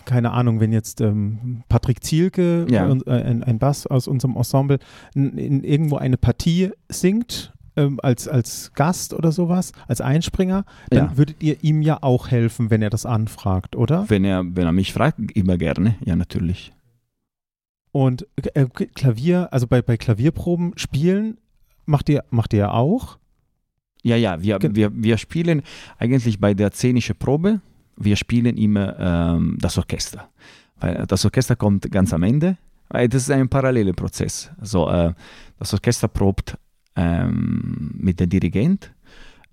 keine 0.04 0.32
Ahnung, 0.32 0.60
wenn 0.60 0.72
jetzt 0.72 1.00
ähm, 1.00 1.62
Patrick 1.68 2.04
Zielke, 2.04 2.66
ja. 2.70 2.90
äh, 2.90 3.10
ein, 3.10 3.42
ein, 3.42 3.58
Bass 3.58 3.86
aus 3.86 4.06
unserem 4.06 4.36
Ensemble, 4.36 4.78
in, 5.14 5.38
in 5.38 5.64
irgendwo 5.64 5.96
eine 5.96 6.18
Partie 6.18 6.70
singt, 6.88 7.52
ähm, 7.76 7.98
als, 8.02 8.28
als 8.28 8.72
Gast 8.74 9.14
oder 9.14 9.32
sowas, 9.32 9.72
als 9.86 10.00
Einspringer, 10.00 10.64
dann 10.90 11.10
ja. 11.10 11.16
würdet 11.16 11.42
ihr 11.42 11.62
ihm 11.62 11.80
ja 11.80 11.98
auch 12.02 12.28
helfen, 12.28 12.70
wenn 12.70 12.82
er 12.82 12.90
das 12.90 13.06
anfragt, 13.06 13.76
oder? 13.76 14.08
Wenn 14.10 14.24
er, 14.24 14.44
wenn 14.44 14.66
er 14.66 14.72
mich 14.72 14.92
fragt, 14.92 15.18
immer 15.32 15.56
gerne, 15.56 15.96
ja, 16.04 16.14
natürlich. 16.14 16.72
Und 17.90 18.26
äh, 18.54 18.66
Klavier, 18.66 19.48
also 19.52 19.66
bei, 19.66 19.80
bei 19.80 19.96
Klavierproben 19.96 20.72
spielen, 20.76 21.38
macht 21.86 22.08
ihr, 22.08 22.24
macht 22.30 22.52
ihr 22.52 22.74
auch? 22.74 23.18
Ja, 24.02 24.16
ja, 24.16 24.42
wir, 24.42 24.58
wir, 24.60 24.90
wir 24.94 25.18
spielen 25.18 25.62
eigentlich 25.98 26.38
bei 26.38 26.54
der 26.54 26.70
szenischen 26.72 27.16
Probe 27.16 27.60
wir 27.98 28.16
spielen 28.16 28.56
immer 28.56 28.98
ähm, 28.98 29.56
das 29.60 29.78
Orchester. 29.78 30.28
Weil 30.80 31.06
das 31.06 31.24
Orchester 31.24 31.56
kommt 31.56 31.90
ganz 31.90 32.12
am 32.12 32.22
Ende, 32.22 32.56
weil 32.88 33.08
das 33.08 33.22
ist 33.22 33.30
ein 33.30 33.48
paralleler 33.48 33.92
Prozess. 33.92 34.50
Also, 34.58 34.88
äh, 34.88 35.12
das 35.58 35.74
Orchester 35.74 36.08
probt 36.08 36.56
ähm, 36.96 37.90
mit 37.98 38.20
dem 38.20 38.30
Dirigent 38.30 38.92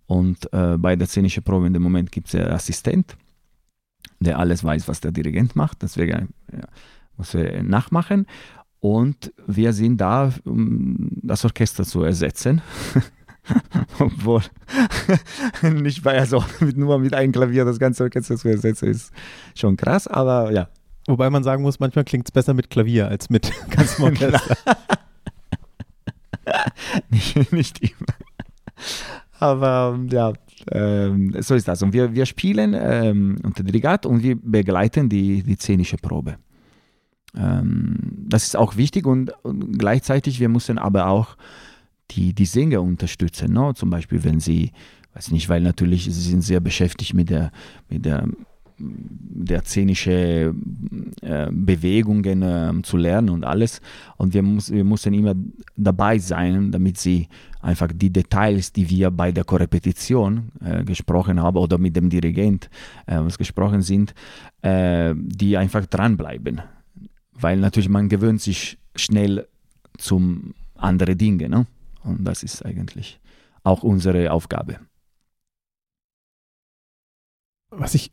und 0.07 0.51
äh, 0.53 0.77
bei 0.77 0.95
der 0.95 1.07
szenischen 1.07 1.43
Probe 1.43 1.67
in 1.67 1.73
dem 1.73 1.81
Moment 1.81 2.11
gibt 2.11 2.27
es 2.27 2.35
einen 2.35 2.51
Assistent, 2.51 3.17
der 4.19 4.37
alles 4.37 4.63
weiß, 4.63 4.87
was 4.87 5.01
der 5.01 5.11
Dirigent 5.11 5.55
macht. 5.55 5.81
Deswegen 5.81 6.29
ja, 6.51 6.67
muss 7.17 7.33
er 7.33 7.63
nachmachen. 7.63 8.27
Und 8.79 9.33
wir 9.47 9.73
sind 9.73 9.99
da, 9.99 10.31
um 10.43 11.09
das 11.23 11.43
Orchester 11.43 11.83
zu 11.83 12.03
ersetzen. 12.03 12.61
Obwohl, 13.99 14.41
nicht 15.61 16.03
bei, 16.03 16.17
also 16.17 16.43
nur 16.75 16.99
mit 16.99 17.13
einem 17.13 17.31
Klavier 17.31 17.65
das 17.65 17.79
ganze 17.79 18.03
Orchester 18.03 18.37
zu 18.37 18.49
ersetzen, 18.49 18.89
ist 18.89 19.11
schon 19.55 19.77
krass, 19.77 20.07
aber 20.07 20.51
ja. 20.51 20.69
Wobei 21.07 21.29
man 21.29 21.43
sagen 21.43 21.61
muss, 21.61 21.79
manchmal 21.79 22.03
klingt 22.03 22.27
es 22.27 22.31
besser 22.31 22.55
mit 22.55 22.71
Klavier 22.71 23.07
als 23.07 23.29
mit 23.29 23.51
ganzem 23.69 24.05
Orchester. 24.05 24.57
nicht, 27.09 27.51
nicht 27.53 27.79
immer. 27.79 28.15
Aber 29.39 29.99
ja, 30.09 30.33
ähm, 30.71 31.35
so 31.39 31.53
ist 31.53 31.67
das. 31.67 31.83
Und 31.83 31.93
wir, 31.93 32.13
wir 32.15 32.25
spielen 32.25 32.75
ähm, 32.75 33.37
unter 33.43 33.63
Dirigat 33.63 34.05
und 34.05 34.23
wir 34.23 34.35
begleiten 34.35 35.09
die, 35.09 35.43
die 35.43 35.55
szenische 35.55 35.97
Probe. 35.97 36.37
Ähm, 37.37 37.97
das 38.27 38.45
ist 38.45 38.55
auch 38.55 38.77
wichtig 38.77 39.05
und, 39.05 39.31
und 39.43 39.77
gleichzeitig, 39.77 40.39
wir 40.39 40.49
müssen 40.49 40.77
aber 40.77 41.07
auch 41.07 41.35
die, 42.11 42.33
die 42.33 42.45
Sänger 42.45 42.81
unterstützen. 42.81 43.53
No? 43.53 43.73
Zum 43.73 43.89
Beispiel, 43.89 44.23
wenn 44.23 44.39
sie, 44.39 44.71
weiß 45.13 45.31
nicht, 45.31 45.49
weil 45.49 45.61
natürlich 45.61 46.05
sie 46.05 46.11
sind 46.11 46.41
sehr 46.41 46.59
beschäftigt 46.59 47.13
mit 47.13 47.29
der, 47.29 47.51
mit 47.89 48.05
der, 48.05 48.27
der 48.77 49.63
szenische 49.63 50.53
äh, 51.21 51.47
Bewegungen 51.51 52.41
äh, 52.41 52.73
zu 52.83 52.97
lernen 52.97 53.29
und 53.29 53.43
alles. 53.43 53.81
Und 54.17 54.33
wir, 54.33 54.43
muss, 54.43 54.71
wir 54.71 54.83
müssen 54.83 55.13
immer 55.13 55.33
dabei 55.75 56.19
sein, 56.19 56.71
damit 56.71 56.97
sie 56.97 57.27
einfach 57.61 57.89
die 57.93 58.11
Details, 58.11 58.71
die 58.71 58.89
wir 58.89 59.11
bei 59.11 59.31
der 59.31 59.43
Korrepetition 59.43 60.51
äh, 60.63 60.83
gesprochen 60.83 61.41
haben 61.41 61.57
oder 61.57 61.77
mit 61.77 61.95
dem 61.95 62.09
Dirigent 62.09 62.69
äh, 63.07 63.17
was 63.17 63.37
gesprochen 63.37 63.81
sind, 63.81 64.13
äh, 64.61 65.13
die 65.15 65.57
einfach 65.57 65.85
dranbleiben. 65.85 66.61
Weil 67.33 67.57
natürlich 67.57 67.89
man 67.89 68.09
gewöhnt 68.09 68.41
sich 68.41 68.77
schnell 68.95 69.47
zum 69.97 70.53
andere 70.75 71.15
Dinge. 71.15 71.49
Ne? 71.49 71.65
Und 72.05 72.23
das 72.23 72.43
ist 72.43 72.65
eigentlich 72.65 73.19
auch 73.63 73.83
unsere 73.83 74.31
Aufgabe. 74.31 74.79
was 77.77 77.95
ich 77.95 78.11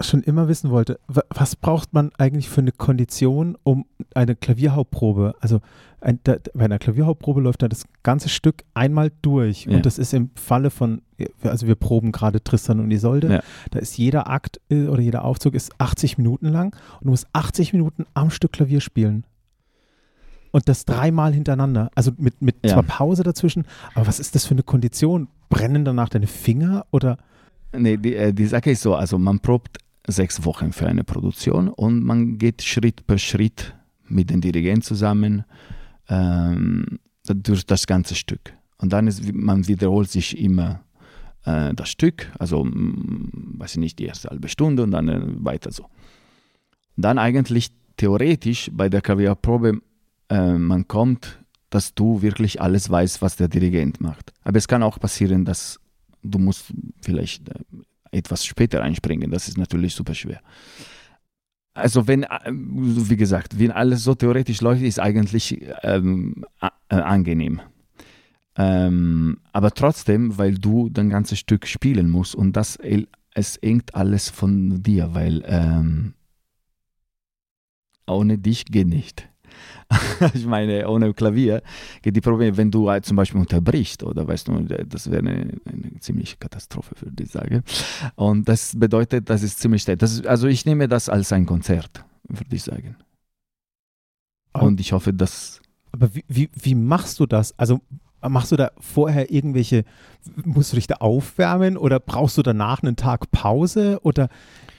schon 0.00 0.24
immer 0.24 0.48
wissen 0.48 0.70
wollte, 0.70 0.98
was 1.06 1.54
braucht 1.54 1.92
man 1.92 2.10
eigentlich 2.18 2.48
für 2.48 2.60
eine 2.60 2.72
Kondition, 2.72 3.56
um 3.62 3.86
eine 4.12 4.34
Klavierhauptprobe, 4.34 5.36
also 5.38 5.60
ein, 6.00 6.18
da, 6.24 6.36
bei 6.52 6.64
einer 6.64 6.80
Klavierhauptprobe 6.80 7.40
läuft 7.40 7.62
da 7.62 7.68
das 7.68 7.84
ganze 8.02 8.28
Stück 8.28 8.64
einmal 8.74 9.12
durch 9.22 9.66
ja. 9.66 9.76
und 9.76 9.86
das 9.86 9.98
ist 9.98 10.12
im 10.12 10.30
Falle 10.34 10.70
von, 10.70 11.02
also 11.42 11.68
wir 11.68 11.76
proben 11.76 12.10
gerade 12.10 12.42
Tristan 12.42 12.80
und 12.80 12.90
Isolde, 12.90 13.34
ja. 13.34 13.42
da 13.70 13.78
ist 13.78 13.96
jeder 13.96 14.28
Akt 14.28 14.60
äh, 14.68 14.88
oder 14.88 15.00
jeder 15.00 15.24
Aufzug 15.24 15.54
ist 15.54 15.72
80 15.78 16.18
Minuten 16.18 16.48
lang 16.48 16.74
und 16.98 17.04
du 17.04 17.10
musst 17.10 17.28
80 17.32 17.72
Minuten 17.72 18.04
am 18.14 18.30
Stück 18.30 18.52
Klavier 18.52 18.80
spielen. 18.80 19.24
Und 20.54 20.68
das 20.68 20.84
dreimal 20.84 21.34
hintereinander, 21.34 21.90
also 21.96 22.12
mit, 22.16 22.40
mit 22.40 22.54
ja. 22.64 22.74
zwar 22.74 22.84
Pause 22.84 23.24
dazwischen, 23.24 23.64
aber 23.96 24.06
was 24.06 24.20
ist 24.20 24.36
das 24.36 24.44
für 24.44 24.52
eine 24.52 24.62
Kondition? 24.62 25.26
Brennen 25.48 25.84
danach 25.84 26.08
deine 26.08 26.28
Finger 26.28 26.86
oder? 26.92 27.18
Nee, 27.76 27.96
die, 27.96 28.14
äh, 28.14 28.32
die 28.32 28.46
Sache 28.46 28.70
ist 28.70 28.82
so, 28.82 28.94
also 28.94 29.18
man 29.18 29.40
probt 29.40 29.78
sechs 30.06 30.44
Wochen 30.44 30.72
für 30.72 30.86
eine 30.86 31.02
Produktion 31.02 31.66
und 31.66 32.04
man 32.04 32.38
geht 32.38 32.62
Schritt 32.62 33.04
per 33.04 33.18
Schritt 33.18 33.74
mit 34.06 34.30
dem 34.30 34.40
Dirigent 34.40 34.84
zusammen 34.84 35.42
ähm, 36.08 37.00
durch 37.26 37.66
das 37.66 37.88
ganze 37.88 38.14
Stück. 38.14 38.52
Und 38.78 38.92
dann 38.92 39.08
ist 39.08 39.34
man 39.34 39.66
wiederholt 39.66 40.08
sich 40.08 40.38
immer 40.38 40.84
äh, 41.46 41.74
das 41.74 41.88
Stück, 41.88 42.30
also 42.38 42.64
weiß 42.64 43.72
ich 43.72 43.78
nicht, 43.78 43.98
die 43.98 44.04
erste 44.04 44.28
halbe 44.28 44.46
Stunde 44.46 44.84
und 44.84 44.92
dann 44.92 45.08
äh, 45.08 45.20
weiter 45.44 45.72
so. 45.72 45.86
Dann 46.96 47.18
eigentlich 47.18 47.72
theoretisch 47.96 48.70
bei 48.72 48.88
der 48.88 49.00
Klavierprobe, 49.00 49.80
äh, 50.28 50.52
man 50.52 50.88
kommt, 50.88 51.40
dass 51.70 51.94
du 51.94 52.22
wirklich 52.22 52.60
alles 52.60 52.88
weißt, 52.88 53.22
was 53.22 53.36
der 53.36 53.48
Dirigent 53.48 54.00
macht. 54.00 54.32
Aber 54.42 54.58
es 54.58 54.68
kann 54.68 54.82
auch 54.82 54.98
passieren, 55.00 55.44
dass 55.44 55.80
du 56.22 56.38
musst 56.38 56.72
vielleicht 57.02 57.48
äh, 57.48 57.54
etwas 58.12 58.44
später 58.44 58.82
einspringen. 58.82 59.30
Das 59.30 59.48
ist 59.48 59.58
natürlich 59.58 59.94
super 59.94 60.14
schwer. 60.14 60.40
Also 61.74 62.06
wenn, 62.06 62.22
äh, 62.22 62.28
wie 62.50 63.16
gesagt, 63.16 63.58
wenn 63.58 63.72
alles 63.72 64.04
so 64.04 64.14
theoretisch 64.14 64.60
läuft, 64.60 64.82
ist 64.82 65.00
eigentlich 65.00 65.60
ähm, 65.82 66.44
äh, 66.60 66.94
angenehm. 66.94 67.60
Ähm, 68.56 69.38
aber 69.52 69.72
trotzdem, 69.72 70.38
weil 70.38 70.54
du 70.54 70.88
dein 70.88 71.10
ganzes 71.10 71.40
Stück 71.40 71.66
spielen 71.66 72.08
musst 72.08 72.36
und 72.36 72.52
das 72.52 72.78
es 73.34 73.58
hängt 73.60 73.96
alles 73.96 74.30
von 74.30 74.80
dir, 74.82 75.12
weil 75.12 75.42
ähm, 75.46 76.14
ohne 78.06 78.38
dich 78.38 78.66
geht 78.66 78.86
nicht. 78.86 79.28
ich 80.34 80.46
meine, 80.46 80.88
ohne 80.88 81.12
Klavier 81.14 81.62
geht 82.02 82.16
die 82.16 82.20
Probleme, 82.20 82.56
wenn 82.56 82.70
du 82.70 82.90
halt 82.90 83.04
zum 83.04 83.16
Beispiel 83.16 83.40
unterbrichst, 83.40 84.02
oder 84.02 84.26
weißt 84.26 84.48
du, 84.48 84.62
das 84.86 85.10
wäre 85.10 85.20
eine, 85.20 85.54
eine 85.64 86.00
ziemliche 86.00 86.36
Katastrophe, 86.36 86.94
würde 87.00 87.22
ich 87.22 87.30
sagen. 87.30 87.62
Und 88.14 88.48
das 88.48 88.78
bedeutet, 88.78 89.30
das 89.30 89.42
ist 89.42 89.60
ziemlich 89.60 89.82
steil. 89.82 89.98
also 90.26 90.46
ich 90.46 90.64
nehme 90.64 90.88
das 90.88 91.08
als 91.08 91.32
ein 91.32 91.46
Konzert, 91.46 92.04
würde 92.28 92.56
ich 92.56 92.62
sagen. 92.62 92.96
Und 94.52 94.80
ich 94.80 94.92
hoffe, 94.92 95.12
dass. 95.12 95.60
Aber 95.92 96.14
wie, 96.14 96.24
wie, 96.28 96.48
wie 96.54 96.74
machst 96.74 97.20
du 97.20 97.26
das? 97.26 97.58
Also 97.58 97.80
machst 98.28 98.52
du 98.52 98.56
da 98.56 98.70
vorher 98.78 99.30
irgendwelche, 99.30 99.84
musst 100.44 100.72
du 100.72 100.76
dich 100.76 100.86
da 100.86 100.96
aufwärmen 100.96 101.76
oder 101.76 102.00
brauchst 102.00 102.38
du 102.38 102.42
danach 102.42 102.82
einen 102.82 102.96
Tag 102.96 103.30
Pause 103.30 103.98
oder 104.02 104.28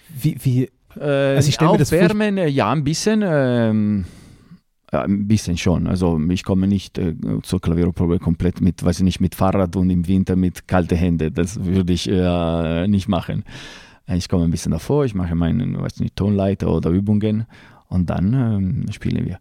wie, 0.10 0.38
wie 0.44 0.70
äh, 1.00 1.36
also 1.36 1.50
ich 1.50 1.56
stelle 1.56 1.72
mir 1.72 1.78
das 1.78 1.92
Aufwärmen, 1.92 2.38
ja, 2.38 2.72
ein 2.72 2.84
bisschen. 2.84 3.24
Ähm, 3.26 4.06
ein 5.04 5.28
bisschen 5.28 5.58
schon. 5.58 5.88
Also 5.88 6.20
ich 6.30 6.44
komme 6.44 6.68
nicht 6.68 6.98
äh, 6.98 7.16
zur 7.44 7.62
Klavierprobe 7.62 8.20
komplett 8.20 8.62
mit, 8.62 8.84
weiß 8.84 9.00
ich 9.00 9.04
nicht, 9.04 9.22
mit 9.22 9.36
Fahrrad 9.36 9.76
und 9.76 9.90
im 9.90 10.08
Winter 10.08 10.36
mit 10.36 10.68
kalten 10.68 10.98
Händen. 10.98 11.34
Das 11.34 11.64
würde 11.64 11.94
ich 11.94 12.10
äh, 12.10 12.88
nicht 12.88 13.08
machen. 13.08 13.44
Ich 14.08 14.30
komme 14.30 14.44
ein 14.44 14.52
bisschen 14.52 14.72
davor, 14.72 15.06
ich 15.06 15.16
mache 15.16 15.34
meinen, 15.36 15.82
weiß 15.82 16.00
nicht, 16.00 16.16
Tonleiter 16.16 16.70
oder 16.70 16.92
Übungen 16.92 17.48
und 17.88 18.10
dann 18.10 18.34
ähm, 18.34 18.86
spielen 18.92 19.26
wir. 19.26 19.40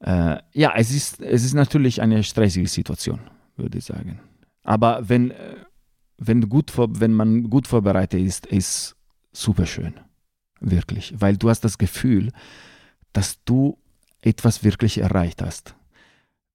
Äh, 0.00 0.40
ja, 0.52 0.72
es 0.76 0.90
ist, 0.90 1.20
es 1.20 1.44
ist 1.44 1.54
natürlich 1.54 2.02
eine 2.02 2.22
stressige 2.22 2.66
Situation, 2.66 3.20
würde 3.56 3.78
ich 3.78 3.84
sagen. 3.84 4.20
Aber 4.64 5.08
wenn, 5.08 5.30
äh, 5.30 5.56
wenn, 6.18 6.48
gut 6.48 6.70
vor, 6.70 6.88
wenn 7.00 7.12
man 7.12 7.50
gut 7.50 7.66
vorbereitet 7.66 8.20
ist, 8.20 8.46
ist 8.46 8.96
super 9.32 9.66
schön. 9.66 9.94
Wirklich. 10.60 11.14
Weil 11.16 11.36
du 11.36 11.48
hast 11.48 11.62
das 11.62 11.78
Gefühl, 11.78 12.32
dass 13.12 13.42
du 13.44 13.78
etwas 14.22 14.64
wirklich 14.64 14.98
erreicht 14.98 15.42
hast. 15.42 15.74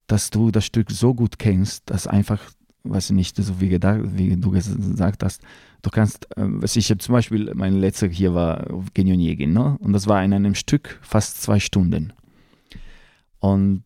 Dass 0.08 0.30
du 0.30 0.52
das 0.52 0.66
Stück 0.66 0.92
so 0.92 1.14
gut 1.14 1.40
kennst, 1.40 1.90
dass 1.90 2.08
einfach, 2.08 2.42
weiß 2.84 3.10
ich 3.10 3.16
nicht, 3.16 3.38
so 3.38 3.60
wie, 3.60 3.70
gedacht, 3.70 4.02
wie 4.04 4.36
du 4.36 4.52
gesagt 4.52 5.24
hast, 5.24 5.42
du 5.82 5.90
kannst, 5.90 6.26
äh, 6.38 6.44
was 6.46 6.76
ich 6.76 6.94
zum 7.00 7.14
Beispiel, 7.14 7.52
mein 7.56 7.80
letzter 7.80 8.08
hier 8.08 8.34
war 8.34 8.68
Genion 8.94 9.20
Jegin, 9.20 9.54
ne? 9.54 9.78
und 9.80 9.94
das 9.94 10.08
war 10.08 10.24
in 10.24 10.34
einem 10.34 10.56
Stück 10.56 11.00
fast 11.02 11.42
zwei 11.42 11.60
Stunden. 11.60 12.14
Und 13.40 13.84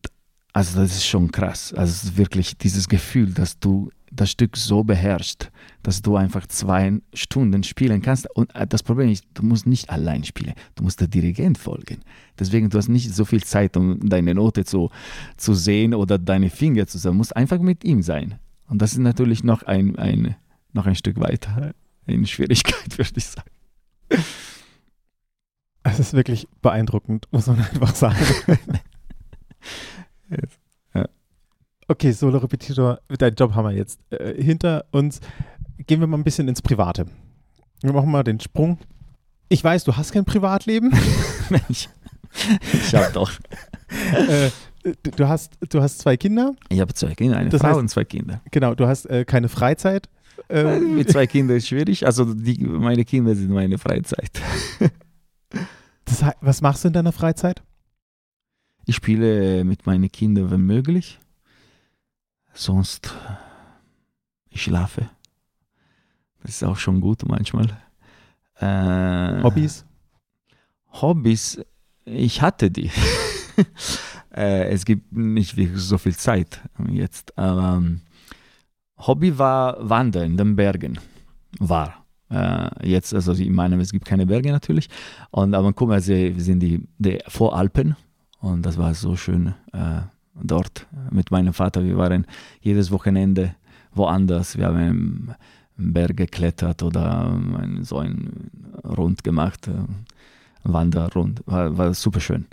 also 0.52 0.80
das 0.80 0.92
ist 0.92 1.06
schon 1.06 1.30
krass. 1.30 1.72
Also 1.72 2.16
wirklich 2.16 2.58
dieses 2.58 2.88
Gefühl, 2.88 3.32
dass 3.32 3.58
du 3.58 3.90
das 4.10 4.30
Stück 4.30 4.56
so 4.56 4.84
beherrscht, 4.84 5.50
dass 5.82 6.02
du 6.02 6.16
einfach 6.16 6.46
zwei 6.46 7.00
Stunden 7.14 7.62
spielen 7.62 8.02
kannst. 8.02 8.28
Und 8.34 8.54
äh, 8.54 8.66
das 8.66 8.82
Problem 8.82 9.08
ist, 9.10 9.24
du 9.34 9.42
musst 9.44 9.66
nicht 9.66 9.90
allein 9.90 10.24
spielen, 10.24 10.54
du 10.74 10.84
musst 10.84 11.00
der 11.00 11.08
Dirigent 11.08 11.58
folgen. 11.58 12.00
Deswegen, 12.38 12.70
du 12.70 12.78
hast 12.78 12.88
nicht 12.88 13.14
so 13.14 13.24
viel 13.24 13.42
Zeit, 13.42 13.76
um 13.76 14.08
deine 14.08 14.34
Note 14.34 14.64
zu, 14.64 14.90
zu 15.36 15.54
sehen 15.54 15.94
oder 15.94 16.18
deine 16.18 16.50
Finger 16.50 16.86
zu 16.86 16.98
sehen. 16.98 17.12
Du 17.12 17.18
musst 17.18 17.36
einfach 17.36 17.60
mit 17.60 17.84
ihm 17.84 18.02
sein. 18.02 18.38
Und 18.66 18.82
das 18.82 18.92
ist 18.92 18.98
natürlich 18.98 19.44
noch 19.44 19.62
ein, 19.62 19.96
ein, 19.96 20.36
noch 20.72 20.86
ein 20.86 20.94
Stück 20.94 21.20
weiter 21.20 21.72
in 22.06 22.26
Schwierigkeit, 22.26 22.98
würde 22.98 23.12
ich 23.16 23.24
sagen. 23.24 23.50
Es 25.82 25.98
ist 25.98 26.12
wirklich 26.12 26.46
beeindruckend, 26.62 27.26
muss 27.30 27.46
man 27.46 27.60
einfach 27.60 27.94
sagen. 27.94 28.18
Okay, 31.90 32.12
Solo-Repetitor, 32.12 33.00
deinen 33.18 33.34
Job 33.34 33.52
haben 33.56 33.64
wir 33.64 33.72
jetzt 33.72 33.98
äh, 34.10 34.40
hinter 34.40 34.84
uns. 34.92 35.18
Gehen 35.88 35.98
wir 35.98 36.06
mal 36.06 36.18
ein 36.18 36.22
bisschen 36.22 36.46
ins 36.46 36.62
Private. 36.62 37.06
Wir 37.80 37.92
machen 37.92 38.12
mal 38.12 38.22
den 38.22 38.38
Sprung. 38.38 38.78
Ich 39.48 39.64
weiß, 39.64 39.82
du 39.82 39.96
hast 39.96 40.12
kein 40.12 40.24
Privatleben. 40.24 40.92
Mensch, 41.50 41.88
ich 42.72 42.94
hab 42.94 43.12
doch. 43.12 43.32
äh, 44.28 44.50
du, 45.16 45.26
hast, 45.26 45.54
du 45.68 45.82
hast 45.82 45.98
zwei 45.98 46.16
Kinder. 46.16 46.54
Ich 46.68 46.78
habe 46.78 46.94
zwei 46.94 47.12
Kinder, 47.16 47.38
eine 47.38 47.50
das 47.50 47.60
Frau 47.60 47.70
heißt, 47.70 47.78
und 47.80 47.88
zwei 47.88 48.04
Kinder. 48.04 48.40
Genau, 48.52 48.76
du 48.76 48.86
hast 48.86 49.06
äh, 49.06 49.24
keine 49.24 49.48
Freizeit. 49.48 50.08
Äh, 50.48 50.78
Mit 50.78 51.10
zwei 51.10 51.26
Kindern 51.26 51.56
ist 51.56 51.66
schwierig. 51.66 52.06
Also 52.06 52.34
die, 52.34 52.62
meine 52.62 53.04
Kinder 53.04 53.34
sind 53.34 53.50
meine 53.50 53.78
Freizeit. 53.78 54.40
das 56.04 56.22
heißt, 56.22 56.36
was 56.40 56.62
machst 56.62 56.84
du 56.84 56.88
in 56.88 56.94
deiner 56.94 57.10
Freizeit? 57.10 57.64
Ich 58.86 58.94
spiele 58.94 59.64
mit 59.64 59.86
meinen 59.86 60.08
Kindern, 60.12 60.52
wenn 60.52 60.60
möglich. 60.60 61.18
Sonst, 62.52 63.14
ich 64.50 64.62
schlafe. 64.62 65.08
Das 66.42 66.52
ist 66.52 66.64
auch 66.64 66.76
schon 66.76 67.00
gut 67.00 67.22
manchmal. 67.26 67.78
Äh, 68.56 69.42
Hobbys? 69.42 69.84
Hobbys, 70.92 71.60
ich 72.04 72.42
hatte 72.42 72.70
die. 72.70 72.90
äh, 74.34 74.68
es 74.70 74.84
gibt 74.84 75.12
nicht 75.12 75.56
wirklich 75.56 75.80
so 75.80 75.98
viel 75.98 76.16
Zeit 76.16 76.60
jetzt. 76.88 77.36
Aber 77.38 77.76
ähm, 77.78 78.00
Hobby 78.98 79.38
war 79.38 79.76
Wandern 79.88 80.32
in 80.32 80.36
den 80.36 80.56
Bergen. 80.56 80.98
War. 81.58 82.04
Äh, 82.30 82.88
jetzt, 82.88 83.12
also 83.12 83.32
ich 83.32 83.50
meine, 83.50 83.80
es 83.80 83.92
gibt 83.92 84.04
keine 84.04 84.26
Berge 84.26 84.50
natürlich. 84.50 84.88
Und, 85.30 85.54
aber 85.54 85.72
guck 85.72 85.88
mal, 85.88 86.04
wir 86.06 86.40
sind 86.40 86.60
die, 86.60 86.86
die 86.98 87.18
Voralpen 87.26 87.96
und 88.40 88.62
das 88.64 88.78
war 88.78 88.94
so 88.94 89.16
schön. 89.16 89.54
Äh, 89.72 90.02
dort 90.34 90.86
mit 91.10 91.30
meinem 91.30 91.52
Vater. 91.52 91.84
Wir 91.84 91.96
waren 91.96 92.26
jedes 92.60 92.90
Wochenende 92.90 93.54
woanders. 93.92 94.56
Wir 94.56 94.66
haben 94.66 95.34
Berg 95.76 96.16
geklettert 96.16 96.82
oder 96.82 97.38
so 97.82 97.98
ein 97.98 98.50
Rund 98.84 99.24
gemacht, 99.24 99.68
äh, 99.68 99.72
Wanderrund. 100.62 101.42
War, 101.46 101.76
war 101.76 101.94
super 101.94 102.20
schön. 102.20 102.46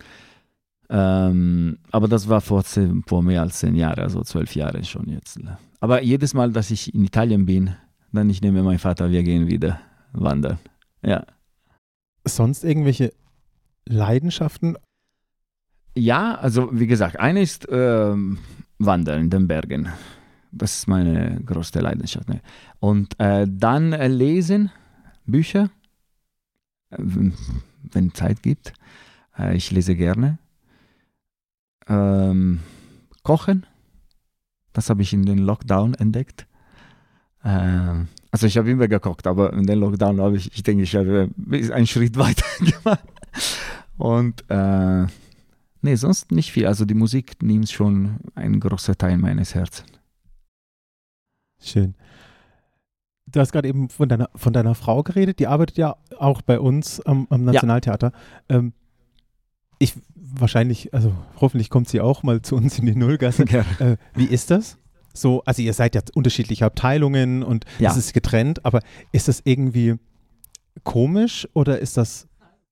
Ähm, 0.90 1.78
aber 1.92 2.08
das 2.08 2.30
war 2.30 2.40
vor, 2.40 2.64
zehn, 2.64 3.04
vor 3.06 3.22
mehr 3.22 3.42
als 3.42 3.60
zehn 3.60 3.76
Jahren, 3.76 4.00
also 4.00 4.22
zwölf 4.22 4.56
Jahre 4.56 4.84
schon 4.84 5.10
jetzt. 5.10 5.40
Aber 5.82 6.02
jedes 6.02 6.34
Mal, 6.34 6.52
dass 6.52 6.72
ich 6.72 6.94
in 6.94 7.04
Italien 7.04 7.46
bin, 7.46 7.76
dann 8.14 8.30
ich 8.30 8.42
nehme 8.42 8.64
meinen 8.64 8.80
Vater, 8.80 9.12
wir 9.12 9.24
gehen 9.24 9.48
wieder 9.48 9.82
wandern. 10.14 10.60
Ja. 11.02 11.26
Sonst 12.24 12.64
irgendwelche 12.64 13.14
Leidenschaften 13.86 14.78
ja, 15.98 16.36
also 16.36 16.70
wie 16.72 16.88
gesagt, 16.88 17.20
eine 17.20 17.42
ist 17.42 17.68
ähm, 17.70 18.40
Wandern 18.80 19.22
in 19.22 19.30
den 19.30 19.48
Bergen. 19.48 19.90
Das 20.52 20.78
ist 20.78 20.88
meine 20.88 21.42
größte 21.46 21.80
Leidenschaft. 21.80 22.30
Ne? 22.30 22.42
Und 22.80 23.20
äh, 23.20 23.46
dann 23.50 23.94
äh, 23.94 24.08
lesen, 24.08 24.72
Bücher, 25.26 25.70
äh, 26.90 26.98
wenn 27.00 28.14
Zeit 28.14 28.42
gibt. 28.44 28.74
Äh, 29.38 29.56
ich 29.56 29.72
lese 29.72 29.96
gerne. 29.96 30.40
Ähm, 31.88 32.60
kochen, 33.24 33.66
das 34.74 34.90
habe 34.90 35.02
ich 35.02 35.14
in 35.14 35.26
den 35.26 35.40
Lockdown 35.40 35.94
entdeckt. 35.96 36.48
Ähm, 37.44 38.08
also 38.32 38.46
ich 38.46 38.58
habe 38.58 38.70
immer 38.70 38.88
gekocht, 38.88 39.26
aber 39.26 39.54
in 39.54 39.66
den 39.66 39.80
Lockdown 39.80 40.22
habe 40.22 40.38
ich, 40.38 40.54
ich 40.54 40.64
denke, 40.64 40.84
ich 40.84 40.96
habe 40.96 41.30
einen 41.72 41.88
Schritt 41.88 42.18
weiter 42.18 42.46
gemacht. 42.60 43.04
Und 43.98 44.44
äh, 44.50 45.08
nee, 45.88 45.96
sonst 45.96 46.32
nicht 46.32 46.52
viel. 46.52 46.68
Also 46.68 46.86
die 46.86 46.94
Musik 46.94 47.42
nimmt 47.42 47.70
schon 47.70 48.18
einen 48.36 48.60
großen 48.60 48.98
Teil 48.98 49.18
meines 49.18 49.56
Herzens. 49.56 49.90
Schön. 51.60 51.96
Du 53.26 53.40
hast 53.40 53.52
gerade 53.52 53.68
eben 53.68 53.90
von 53.90 54.10
deiner, 54.10 54.30
von 54.36 54.54
deiner 54.54 54.76
Frau 54.76 55.04
geredet, 55.04 55.40
die 55.40 55.48
arbeitet 55.48 55.78
ja 55.78 55.96
auch 56.18 56.42
bei 56.42 56.60
uns 56.60 57.02
am, 57.02 57.28
am 57.30 57.44
Nationaltheater. 57.44 58.12
Ja. 58.50 58.58
Ähm, 58.58 58.74
ich 59.80 59.94
wahrscheinlich, 60.16 60.94
also 60.94 61.14
hoffentlich 61.40 61.70
kommt 61.70 61.88
sie 61.88 62.02
auch 62.02 62.24
mal 62.24 62.42
zu 62.42 62.56
uns 62.56 62.80
in 62.80 62.86
die 62.86 62.96
Nullgasse. 62.96 63.46
Ja. 63.50 63.66
Äh, 63.80 63.98
wie 64.14 64.26
ist 64.26 64.52
das? 64.52 64.78
So, 65.14 65.42
also 65.46 65.62
ihr 65.62 65.74
seid 65.74 65.96
ja 65.96 66.02
unterschiedliche 66.14 66.66
Abteilungen 66.66 67.44
und 67.44 67.66
ja. 67.80 67.92
es 67.92 67.98
ist 67.98 68.14
getrennt, 68.14 68.66
aber 68.66 68.82
ist 69.12 69.28
das 69.28 69.42
irgendwie 69.46 69.96
komisch 70.84 71.48
oder 71.54 71.80
ist 71.80 71.98
das 71.98 72.28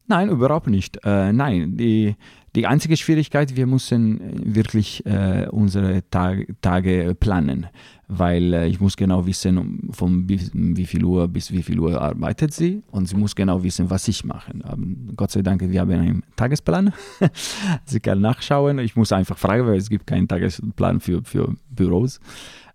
Nein, 0.08 0.30
überhaupt 0.30 0.68
nicht. 0.68 1.00
Äh, 1.04 1.34
nein, 1.34 1.78
die, 1.78 2.16
die 2.56 2.68
einzige 2.68 2.96
Schwierigkeit, 2.96 3.56
wir 3.56 3.66
müssen 3.66 4.56
wirklich 4.56 5.06
äh, 5.06 5.48
unsere 5.50 6.08
Tag, 6.10 6.46
Tage 6.62 7.16
planen, 7.20 7.68
weil 8.08 8.54
äh, 8.54 8.68
ich 8.68 8.80
muss 8.80 8.96
genau 8.96 9.26
wissen, 9.26 9.90
von 9.92 10.30
wie, 10.30 10.86
viel 10.86 11.04
Uhr 11.04 11.28
bis 11.28 11.52
wie 11.52 11.64
viel 11.64 11.80
Uhr 11.80 12.00
arbeitet 12.00 12.54
sie 12.54 12.84
und 12.92 13.08
sie 13.08 13.16
muss 13.16 13.36
genau 13.36 13.64
wissen, 13.64 13.90
was 13.90 14.08
ich 14.08 14.24
mache. 14.24 14.54
Ähm, 14.72 15.12
Gott 15.16 15.32
sei 15.32 15.42
Dank, 15.42 15.62
wir 15.62 15.82
haben 15.82 15.92
einen 15.92 16.24
Tagesplan. 16.36 16.94
sie 17.86 18.00
kann 18.00 18.22
nachschauen. 18.22 18.78
Ich 18.80 18.96
muss 18.96 19.12
einfach 19.12 19.40
fragen, 19.40 19.66
weil 19.66 19.78
es 19.78 19.90
gibt 19.90 20.06
keinen 20.06 20.28
Tagesplan 20.28 21.00
für, 21.00 21.24
für 21.24 21.56
Büros. 21.70 22.20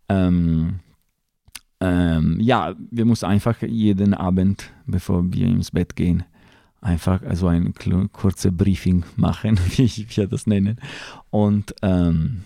Ähm, 0.09 0.81
ähm, 1.81 2.39
ja, 2.41 2.75
wir 2.91 3.05
müssen 3.07 3.27
einfach 3.27 3.63
jeden 3.63 4.15
Abend, 4.15 4.71
bevor 4.85 5.33
wir 5.33 5.47
ins 5.47 5.71
Bett 5.71 5.97
gehen, 5.97 6.25
einfach 6.81 7.23
also 7.23 7.47
ein 7.49 7.75
kurzes 8.13 8.57
Briefing 8.57 9.05
machen, 9.17 9.59
wie 9.77 9.83
ich, 9.83 10.17
wie 10.17 10.27
das 10.27 10.47
nenne. 10.47 10.77
Und 11.31 11.75
ähm, 11.83 12.43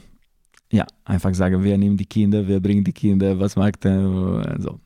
ja, 0.72 0.86
einfach 1.04 1.34
sagen, 1.34 1.62
wer 1.62 1.78
nimmt 1.78 2.00
die 2.00 2.06
Kinder, 2.06 2.48
wer 2.48 2.60
bringt 2.60 2.86
die 2.86 2.92
Kinder, 2.92 3.38
was 3.38 3.56
mag 3.56 3.80
der, 3.80 3.98
also. 4.46 4.80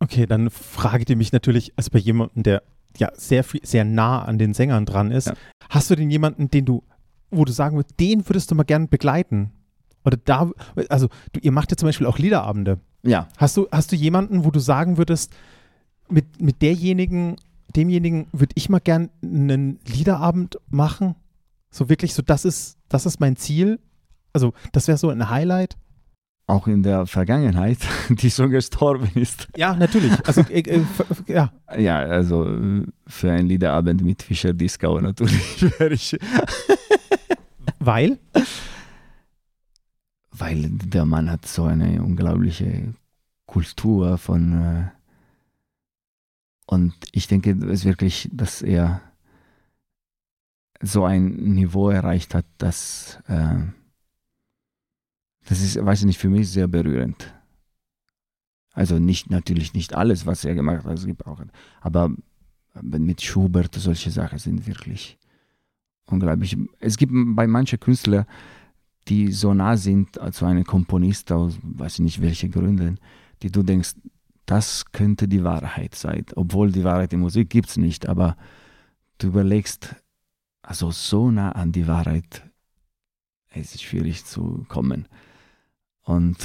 Okay, 0.00 0.26
dann 0.26 0.50
fragt 0.50 1.10
ihr 1.10 1.16
mich 1.16 1.32
natürlich, 1.32 1.72
also 1.76 1.90
bei 1.92 1.98
jemandem, 1.98 2.42
der 2.42 2.62
ja 2.96 3.10
sehr 3.14 3.44
viel, 3.44 3.60
sehr 3.62 3.84
nah 3.84 4.22
an 4.22 4.38
den 4.38 4.54
Sängern 4.54 4.86
dran 4.86 5.12
ist, 5.12 5.28
ja. 5.28 5.34
hast 5.68 5.90
du 5.90 5.94
denn 5.94 6.10
jemanden, 6.10 6.50
den 6.50 6.64
du, 6.64 6.82
wo 7.30 7.44
du 7.44 7.52
sagen 7.52 7.76
würdest, 7.76 8.00
den 8.00 8.28
würdest 8.28 8.50
du 8.50 8.54
mal 8.54 8.64
gern 8.64 8.88
begleiten? 8.88 9.52
Oder 10.04 10.16
da, 10.16 10.50
also 10.88 11.08
du, 11.32 11.40
ihr 11.40 11.52
macht 11.52 11.70
ja 11.70 11.76
zum 11.76 11.86
Beispiel 11.86 12.06
auch 12.06 12.18
Liederabende. 12.18 12.80
Ja. 13.02 13.28
Hast 13.36 13.56
du, 13.56 13.68
hast 13.70 13.92
du 13.92 13.96
jemanden, 13.96 14.44
wo 14.44 14.50
du 14.50 14.58
sagen 14.58 14.98
würdest, 14.98 15.32
mit, 16.10 16.40
mit 16.40 16.62
derjenigen, 16.62 17.36
demjenigen 17.74 18.26
würde 18.32 18.52
ich 18.56 18.68
mal 18.68 18.80
gern 18.80 19.10
einen 19.22 19.78
Liederabend 19.86 20.58
machen. 20.68 21.14
So 21.70 21.88
wirklich, 21.88 22.14
so 22.14 22.22
das 22.22 22.44
ist, 22.44 22.78
das 22.88 23.06
ist 23.06 23.20
mein 23.20 23.36
Ziel. 23.36 23.78
Also, 24.32 24.52
das 24.72 24.88
wäre 24.88 24.98
so 24.98 25.10
ein 25.10 25.28
Highlight. 25.28 25.76
Auch 26.46 26.66
in 26.66 26.82
der 26.82 27.06
Vergangenheit, 27.06 27.78
die 28.08 28.30
schon 28.30 28.50
gestorben 28.50 29.08
ist. 29.14 29.48
Ja, 29.56 29.74
natürlich. 29.74 30.12
Also, 30.26 30.40
äh, 30.42 30.60
äh, 30.60 30.82
ja. 31.26 31.52
Ja, 31.78 31.98
also 32.00 32.44
für 33.06 33.30
einen 33.30 33.46
Liederabend 33.46 34.02
mit 34.02 34.22
Fischer 34.22 34.52
Disco 34.52 35.00
natürlich 35.00 35.62
wäre 35.78 35.94
ich. 35.94 36.18
Weil? 37.78 38.18
Weil 40.32 40.68
der 40.70 41.06
Mann 41.06 41.30
hat 41.30 41.46
so 41.46 41.64
eine 41.64 42.02
unglaubliche 42.02 42.94
Kultur 43.46 44.18
von 44.18 44.52
äh, 44.60 44.99
und 46.70 46.94
ich 47.10 47.26
denke 47.26 47.50
es 47.68 47.84
wirklich, 47.84 48.28
dass 48.32 48.62
er 48.62 49.02
so 50.80 51.04
ein 51.04 51.34
Niveau 51.34 51.90
erreicht 51.90 52.32
hat, 52.32 52.46
dass 52.58 53.18
äh, 53.26 53.56
das 55.46 55.60
ist, 55.62 55.84
weiß 55.84 55.98
ich 56.00 56.06
nicht, 56.06 56.20
für 56.20 56.28
mich 56.28 56.48
sehr 56.48 56.68
berührend. 56.68 57.34
Also 58.72 59.00
nicht, 59.00 59.30
natürlich 59.30 59.74
nicht 59.74 59.96
alles, 59.96 60.26
was 60.26 60.44
er 60.44 60.54
gemacht 60.54 60.84
hat, 60.84 61.26
auch, 61.26 61.42
aber 61.80 62.14
mit 62.80 63.20
Schubert 63.20 63.74
solche 63.74 64.12
Sachen 64.12 64.38
sind 64.38 64.64
wirklich 64.68 65.18
unglaublich. 66.06 66.56
Es 66.78 66.96
gibt 66.96 67.12
bei 67.34 67.48
manchen 67.48 67.80
Künstlern, 67.80 68.26
die 69.08 69.32
so 69.32 69.54
nah 69.54 69.76
sind 69.76 70.20
zu 70.30 70.46
einem 70.46 70.62
Komponist 70.62 71.32
aus, 71.32 71.58
weiß 71.64 71.94
ich 71.94 72.04
nicht 72.04 72.22
welche 72.22 72.48
Gründen, 72.48 73.00
die 73.42 73.50
du 73.50 73.64
denkst, 73.64 73.96
das 74.50 74.90
könnte 74.90 75.28
die 75.28 75.44
Wahrheit 75.44 75.94
sein. 75.94 76.26
Obwohl 76.34 76.72
die 76.72 76.82
Wahrheit 76.82 77.12
in 77.12 77.20
Musik 77.20 77.50
gibt 77.50 77.68
es 77.68 77.76
nicht, 77.76 78.08
aber 78.08 78.36
du 79.18 79.28
überlegst, 79.28 79.94
also 80.60 80.90
so 80.90 81.30
nah 81.30 81.52
an 81.52 81.70
die 81.70 81.86
Wahrheit, 81.86 82.42
es 83.50 83.76
ist 83.76 83.84
schwierig 83.84 84.24
zu 84.24 84.66
kommen. 84.68 85.06
Und 86.02 86.36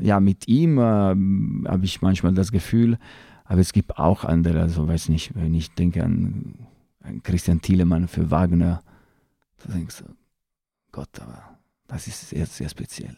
ja, 0.00 0.18
mit 0.18 0.48
ihm 0.48 0.78
äh, 0.78 0.80
habe 0.80 1.84
ich 1.84 2.00
manchmal 2.00 2.32
das 2.32 2.52
Gefühl, 2.52 2.96
aber 3.44 3.60
es 3.60 3.74
gibt 3.74 3.98
auch 3.98 4.24
andere, 4.24 4.62
also 4.62 4.88
weiß 4.88 5.10
nicht, 5.10 5.34
wenn 5.34 5.52
ich 5.52 5.74
denke 5.74 6.04
an, 6.04 6.54
an 7.02 7.22
Christian 7.22 7.60
Thielemann 7.60 8.08
für 8.08 8.30
Wagner, 8.30 8.82
da 9.62 9.74
denkst 9.74 9.98
du, 9.98 10.04
Gott, 10.90 11.20
aber 11.20 11.58
das 11.86 12.06
ist 12.06 12.30
sehr, 12.30 12.46
sehr 12.46 12.70
speziell. 12.70 13.16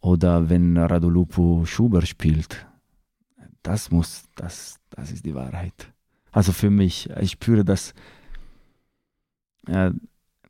Oder 0.00 0.48
wenn 0.48 0.78
Radulupu 0.78 1.66
Schubert 1.66 2.08
spielt, 2.08 2.66
das 3.62 3.90
muss, 3.90 4.24
das, 4.36 4.78
das 4.90 5.12
ist 5.12 5.24
die 5.24 5.34
Wahrheit. 5.34 5.92
Also 6.32 6.52
für 6.52 6.70
mich, 6.70 7.10
ich 7.20 7.32
spüre, 7.32 7.64
dass, 7.64 7.94
äh, 9.66 9.90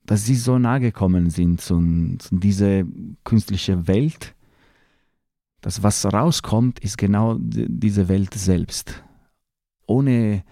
dass 0.04 0.24
sie 0.24 0.34
so 0.34 0.58
nahe 0.58 0.80
gekommen 0.80 1.30
sind 1.30 1.60
zu, 1.60 2.16
zu 2.18 2.36
dieser 2.36 2.84
künstlichen 3.24 3.88
Welt, 3.88 4.34
dass 5.60 5.82
was 5.82 6.04
rauskommt, 6.04 6.80
ist 6.80 6.98
genau 6.98 7.36
diese 7.38 8.08
Welt 8.08 8.34
selbst. 8.34 9.02
Ohne, 9.86 10.44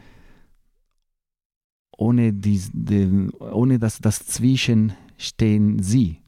ohne, 1.96 2.32
die, 2.32 2.62
die, 2.72 3.28
ohne 3.38 3.78
das, 3.78 3.98
das 3.98 4.26
Zwischen 4.26 4.92
stehen 5.16 5.82
sie. 5.82 6.18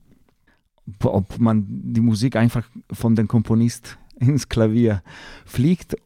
Ob 1.05 1.39
man 1.39 1.67
die 1.69 2.01
Musik 2.01 2.37
einfach 2.37 2.69
von 2.91 3.15
dem 3.15 3.29
Komponist 3.29 3.99
ins 4.17 4.49
Klavier 4.49 5.03
fliegt 5.45 5.97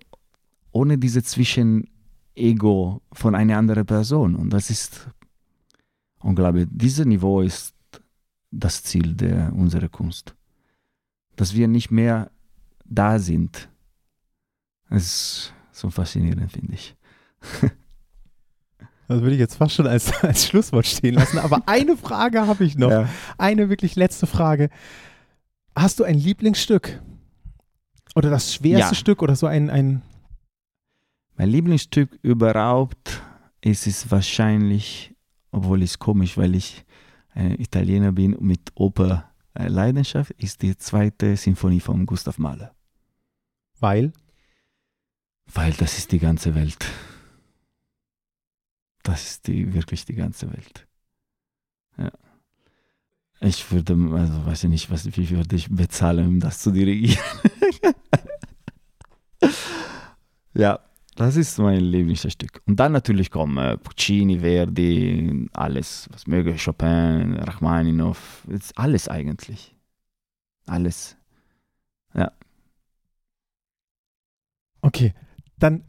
ohne 0.74 0.98
diese 0.98 1.22
Zwischenego 1.22 3.00
von 3.12 3.34
einer 3.34 3.56
anderen 3.56 3.86
Person. 3.86 4.34
Und 4.34 4.50
das 4.50 4.70
ist 4.70 5.08
unglaublich. 6.18 6.66
Dieses 6.70 7.06
Niveau 7.06 7.40
ist 7.40 7.74
das 8.50 8.82
Ziel 8.82 9.14
der, 9.14 9.52
unserer 9.54 9.88
Kunst. 9.88 10.34
Dass 11.36 11.54
wir 11.54 11.68
nicht 11.68 11.90
mehr 11.90 12.30
da 12.84 13.18
sind. 13.20 13.68
Das 14.90 15.04
ist 15.04 15.52
so 15.70 15.90
faszinierend, 15.90 16.50
finde 16.52 16.74
ich. 16.74 16.96
Das 19.06 19.20
würde 19.20 19.34
ich 19.34 19.40
jetzt 19.40 19.56
fast 19.56 19.74
schon 19.74 19.86
als, 19.86 20.12
als 20.24 20.46
Schlusswort 20.46 20.86
stehen 20.86 21.14
lassen. 21.14 21.38
Aber 21.38 21.62
eine 21.66 21.96
Frage 21.96 22.46
habe 22.46 22.64
ich 22.64 22.76
noch. 22.76 22.90
Ja. 22.90 23.08
Eine 23.38 23.68
wirklich 23.68 23.96
letzte 23.96 24.26
Frage. 24.26 24.70
Hast 25.76 26.00
du 26.00 26.04
ein 26.04 26.18
Lieblingsstück? 26.18 27.00
Oder 28.16 28.30
das 28.30 28.54
schwerste 28.54 28.94
ja. 28.94 28.94
Stück 28.94 29.22
oder 29.22 29.36
so 29.36 29.46
ein, 29.46 29.70
ein 29.70 30.02
mein 31.36 31.50
Lieblingsstück 31.50 32.18
überhaupt 32.22 33.22
ist 33.60 33.86
es 33.86 34.10
wahrscheinlich, 34.10 35.14
obwohl 35.50 35.82
es 35.82 35.98
komisch, 35.98 36.36
weil 36.36 36.54
ich 36.54 36.84
ein 37.30 37.58
Italiener 37.60 38.12
bin 38.12 38.36
mit 38.40 38.70
Oper 38.74 39.32
äh, 39.54 39.68
Leidenschaft, 39.68 40.30
ist 40.32 40.62
die 40.62 40.76
zweite 40.76 41.36
Sinfonie 41.36 41.80
von 41.80 42.06
Gustav 42.06 42.38
Mahler. 42.38 42.74
Weil? 43.80 44.12
Weil 45.52 45.72
das 45.72 45.98
ist 45.98 46.12
die 46.12 46.18
ganze 46.18 46.54
Welt. 46.54 46.86
Das 49.02 49.26
ist 49.28 49.46
die, 49.48 49.74
wirklich 49.74 50.04
die 50.04 50.14
ganze 50.14 50.50
Welt. 50.52 50.86
Ja. 51.98 52.10
Ich 53.40 53.70
würde, 53.70 53.92
also 54.12 54.46
weiß 54.46 54.64
ich 54.64 54.70
nicht, 54.70 54.90
was, 54.90 55.04
wie 55.16 55.30
würde 55.30 55.56
ich 55.56 55.68
bezahlen, 55.68 56.26
um 56.26 56.40
das 56.40 56.60
zu 56.60 56.70
dirigieren. 56.70 57.22
ja, 60.54 60.80
das 61.16 61.36
ist 61.36 61.58
mein 61.58 61.80
Lieblingsstück. 61.80 62.60
Und 62.66 62.80
dann 62.80 62.92
natürlich 62.92 63.30
kommen 63.30 63.56
äh, 63.58 63.78
Puccini, 63.78 64.40
Verdi, 64.40 65.48
alles, 65.52 66.08
was 66.12 66.26
möge, 66.26 66.56
Chopin, 66.56 67.34
Rachmaninoff, 67.34 68.46
alles 68.74 69.08
eigentlich. 69.08 69.74
Alles. 70.66 71.16
Ja. 72.14 72.32
Okay, 74.80 75.14
dann 75.58 75.84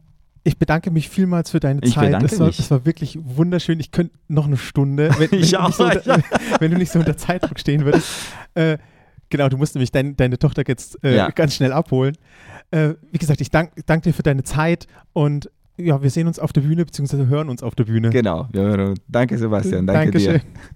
ich 0.48 0.60
bedanke 0.60 0.92
mich 0.92 1.10
vielmals 1.10 1.50
für 1.50 1.60
deine 1.60 1.82
ich 1.84 1.96
Zeit. 1.96 2.22
Es 2.24 2.40
war, 2.40 2.48
es 2.50 2.70
war, 2.70 2.86
wirklich 2.86 3.18
wunderschön. 3.20 3.80
Ich 3.80 3.90
könnte 3.90 4.16
noch 4.28 4.46
eine 4.46 4.58
Stunde, 4.58 5.10
wenn, 5.18 5.32
wenn, 5.32 5.32
du, 5.32 5.38
nicht 5.38 5.50
so 5.74 5.84
unter, 5.84 6.24
wenn 6.60 6.72
du 6.72 6.78
nicht 6.78 6.92
so 6.92 7.00
unter 7.00 7.18
Zeitdruck 7.18 7.60
stehen 7.60 7.84
würdest. 7.84 8.08
Äh, 8.54 8.78
Genau, 9.30 9.50
du 9.50 9.58
musst 9.58 9.76
nämlich 9.76 9.92
dein, 9.92 10.16
deine 10.16 10.38
Tochter 10.38 10.64
jetzt 10.68 11.04
äh, 11.04 11.16
Ja. 11.16 11.30
ganz 11.30 11.56
schnell 11.56 11.72
abholen. 11.74 12.16
Äh, 12.72 12.94
wie 13.12 13.18
gesagt, 13.18 13.42
ich 13.42 13.50
danke 13.50 13.82
dank 13.86 14.04
dir 14.04 14.14
für 14.14 14.24
deine 14.24 14.44
Zeit 14.44 14.88
und 15.14 15.50
ja, 15.78 16.02
wir 16.02 16.10
sehen 16.10 16.28
uns 16.28 16.40
auf 16.40 16.54
der 16.54 16.62
Bühne, 16.62 16.86
beziehungsweise 16.86 17.28
hören 17.28 17.50
uns 17.50 17.62
auf 17.62 17.76
der 17.76 17.84
Bühne. 17.84 18.10
Genau. 18.10 18.48
Wir 18.52 18.62
hören 18.62 18.80
uns. 18.92 19.00
Danke, 19.10 19.38
Sebastian. 19.38 19.86
Danke 19.86 20.12
Dankeschön. 20.12 20.40
dir. 20.40 20.70